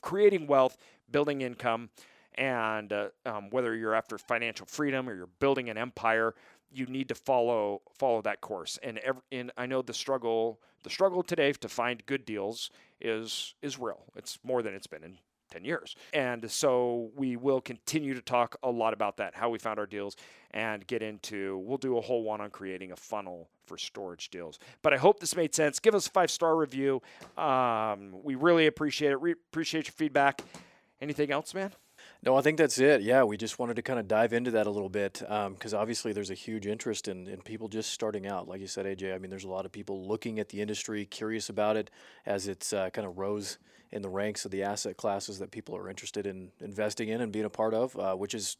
creating 0.00 0.46
wealth, 0.46 0.76
building 1.10 1.40
income, 1.40 1.90
and 2.36 2.92
uh, 2.92 3.08
um, 3.26 3.50
whether 3.50 3.74
you're 3.74 3.96
after 3.96 4.16
financial 4.16 4.64
freedom 4.64 5.08
or 5.08 5.16
you're 5.16 5.26
building 5.40 5.68
an 5.68 5.76
empire, 5.76 6.36
you 6.70 6.86
need 6.86 7.08
to 7.08 7.16
follow 7.16 7.82
follow 7.98 8.22
that 8.22 8.40
course. 8.40 8.78
And 8.80 8.98
every, 8.98 9.22
and 9.32 9.50
I 9.56 9.66
know 9.66 9.82
the 9.82 9.92
struggle 9.92 10.60
the 10.84 10.90
struggle 10.90 11.24
today 11.24 11.50
to 11.50 11.68
find 11.68 12.06
good 12.06 12.24
deals 12.24 12.70
is 13.00 13.56
is 13.60 13.76
real. 13.76 14.04
It's 14.14 14.38
more 14.44 14.62
than 14.62 14.72
it's 14.72 14.86
been 14.86 15.02
in 15.02 15.18
10 15.52 15.64
years. 15.64 15.96
And 16.14 16.50
so 16.50 17.10
we 17.14 17.36
will 17.36 17.60
continue 17.60 18.14
to 18.14 18.22
talk 18.22 18.56
a 18.62 18.70
lot 18.70 18.92
about 18.94 19.18
that, 19.18 19.34
how 19.34 19.50
we 19.50 19.58
found 19.58 19.78
our 19.78 19.86
deals, 19.86 20.16
and 20.52 20.86
get 20.86 21.02
into, 21.02 21.58
we'll 21.58 21.78
do 21.78 21.98
a 21.98 22.00
whole 22.00 22.22
one 22.22 22.40
on 22.40 22.50
creating 22.50 22.92
a 22.92 22.96
funnel 22.96 23.48
for 23.66 23.76
storage 23.76 24.30
deals. 24.30 24.58
But 24.82 24.92
I 24.92 24.96
hope 24.96 25.20
this 25.20 25.36
made 25.36 25.54
sense. 25.54 25.78
Give 25.78 25.94
us 25.94 26.06
a 26.06 26.10
five 26.10 26.30
star 26.30 26.56
review. 26.56 27.02
Um, 27.36 28.14
we 28.22 28.34
really 28.34 28.66
appreciate 28.66 29.12
it. 29.12 29.20
We 29.20 29.32
appreciate 29.32 29.86
your 29.86 29.92
feedback. 29.92 30.42
Anything 31.00 31.30
else, 31.30 31.52
man? 31.54 31.72
No, 32.24 32.36
I 32.36 32.40
think 32.40 32.58
that's 32.58 32.78
it. 32.78 33.02
Yeah, 33.02 33.24
we 33.24 33.36
just 33.36 33.58
wanted 33.58 33.76
to 33.76 33.82
kind 33.82 33.98
of 33.98 34.06
dive 34.06 34.32
into 34.32 34.52
that 34.52 34.66
a 34.66 34.70
little 34.70 34.88
bit 34.88 35.14
because 35.14 35.74
um, 35.74 35.80
obviously 35.80 36.12
there's 36.12 36.30
a 36.30 36.34
huge 36.34 36.66
interest 36.66 37.08
in, 37.08 37.26
in 37.26 37.42
people 37.42 37.68
just 37.68 37.90
starting 37.90 38.26
out. 38.26 38.48
Like 38.48 38.60
you 38.60 38.66
said, 38.66 38.86
AJ, 38.86 39.14
I 39.14 39.18
mean, 39.18 39.30
there's 39.30 39.44
a 39.44 39.48
lot 39.48 39.66
of 39.66 39.72
people 39.72 40.06
looking 40.06 40.38
at 40.38 40.48
the 40.48 40.60
industry, 40.60 41.04
curious 41.04 41.48
about 41.48 41.76
it 41.76 41.90
as 42.24 42.48
it's 42.48 42.72
uh, 42.72 42.90
kind 42.90 43.06
of 43.06 43.18
rose 43.18 43.58
in 43.92 44.02
the 44.02 44.08
ranks 44.08 44.44
of 44.44 44.50
the 44.50 44.62
asset 44.62 44.96
classes 44.96 45.38
that 45.38 45.50
people 45.50 45.76
are 45.76 45.88
interested 45.88 46.26
in 46.26 46.50
investing 46.60 47.08
in 47.08 47.20
and 47.20 47.30
being 47.30 47.44
a 47.44 47.50
part 47.50 47.74
of, 47.74 47.96
uh, 47.98 48.14
which 48.14 48.34
is 48.34 48.56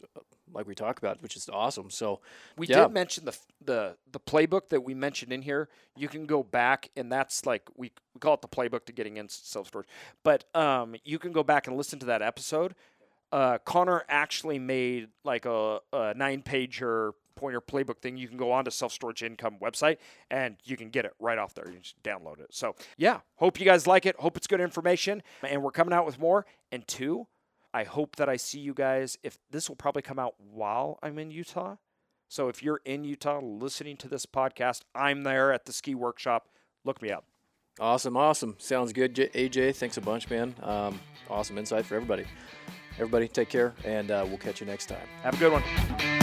like 0.53 0.67
we 0.67 0.75
talked 0.75 0.99
about, 0.99 1.23
which 1.23 1.37
is 1.37 1.49
awesome. 1.49 1.91
So 1.91 2.21
we 2.57 2.67
yeah. 2.67 2.83
did 2.83 2.93
mention 2.93 3.25
the 3.25 3.37
the 3.65 3.97
the 4.11 4.21
playbook 4.21 4.69
that 4.69 4.83
we 4.83 4.95
mentioned 4.95 5.33
in 5.33 5.43
here. 5.43 5.69
You 5.97 6.09
can 6.09 6.27
go 6.27 6.43
back, 6.43 6.91
and 6.97 7.11
that's 7.11 7.47
like 7.47 7.63
we, 7.77 7.93
we 8.15 8.19
call 8.21 8.35
it 8.35 8.43
the 8.43 8.49
playbook 8.49 8.85
to 8.87 8.93
getting 8.93 9.17
in 9.17 9.29
self 9.29 9.69
storage. 9.69 9.89
But 10.23 10.45
um, 10.55 10.95
you 11.05 11.19
can 11.19 11.33
go 11.33 11.43
back 11.43 11.67
and 11.67 11.77
listen 11.77 11.99
to 12.01 12.07
that 12.07 12.23
episode 12.23 12.75
uh, 13.33 13.59
Connor 13.65 14.05
actually 14.09 14.59
made 14.59 15.09
like 15.25 15.47
a, 15.47 15.81
a 15.93 16.15
nine 16.15 16.43
pager 16.43 17.13
pointer 17.35 17.61
playbook 17.61 17.99
thing. 17.99 18.17
You 18.17 18.29
can 18.29 18.37
go 18.37 18.53
on 18.53 18.65
to 18.65 18.71
self 18.71 18.93
storage 18.93 19.23
income 19.23 19.57
website 19.61 19.99
and 20.31 20.57
you 20.65 20.77
can 20.77 20.91
get 20.91 21.05
it 21.05 21.13
right 21.19 21.39
off 21.39 21.55
there. 21.55 21.69
You 21.71 21.79
just 21.79 22.03
download 22.03 22.41
it. 22.41 22.49
So 22.51 22.75
yeah, 22.97 23.21
hope 23.37 23.59
you 23.59 23.67
guys 23.67 23.87
like 23.87 24.07
it. 24.07 24.17
Hope 24.19 24.37
it's 24.37 24.47
good 24.47 24.61
information. 24.61 25.23
And 25.43 25.63
we're 25.63 25.71
coming 25.71 25.93
out 25.93 26.07
with 26.07 26.19
more. 26.19 26.47
And 26.71 26.87
two, 26.87 27.27
I 27.75 27.85
hope 27.85 28.17
that 28.17 28.29
I 28.29 28.37
see 28.37 28.61
you 28.61 28.75
guys. 28.75 29.19
If 29.23 29.39
this 29.51 29.69
will 29.69 29.77
probably 29.77 30.03
come 30.03 30.19
out 30.19 30.35
while 30.39 30.99
I'm 31.03 31.19
in 31.19 31.31
Utah. 31.31 31.77
So 32.29 32.49
if 32.49 32.63
you're 32.63 32.81
in 32.85 33.05
Utah 33.05 33.41
listening 33.43 33.99
to 33.99 34.09
this 34.09 34.25
podcast, 34.25 34.83
I'm 34.95 35.23
there 35.23 35.53
at 35.53 35.67
the 35.67 35.73
ski 35.73 35.95
workshop. 35.95 36.49
Look 36.85 37.03
me 37.03 37.11
up. 37.11 37.25
Awesome, 37.81 38.17
awesome. 38.17 38.57
Sounds 38.59 38.93
good, 38.93 39.15
AJ. 39.15 39.77
Thanks 39.77 39.97
a 39.97 40.01
bunch, 40.01 40.29
man. 40.29 40.55
Um, 40.63 41.01
awesome 41.31 41.59
insight 41.59 41.87
for 41.87 41.95
everybody. 41.95 42.27
Everybody, 42.95 43.29
take 43.29 43.49
care, 43.49 43.75
and 43.85 44.11
uh, 44.11 44.25
we'll 44.29 44.39
catch 44.39 44.61
you 44.61 44.67
next 44.67 44.87
time. 44.87 45.07
Have 45.23 45.35
a 45.35 45.39
good 45.39 45.53
one. 45.53 46.22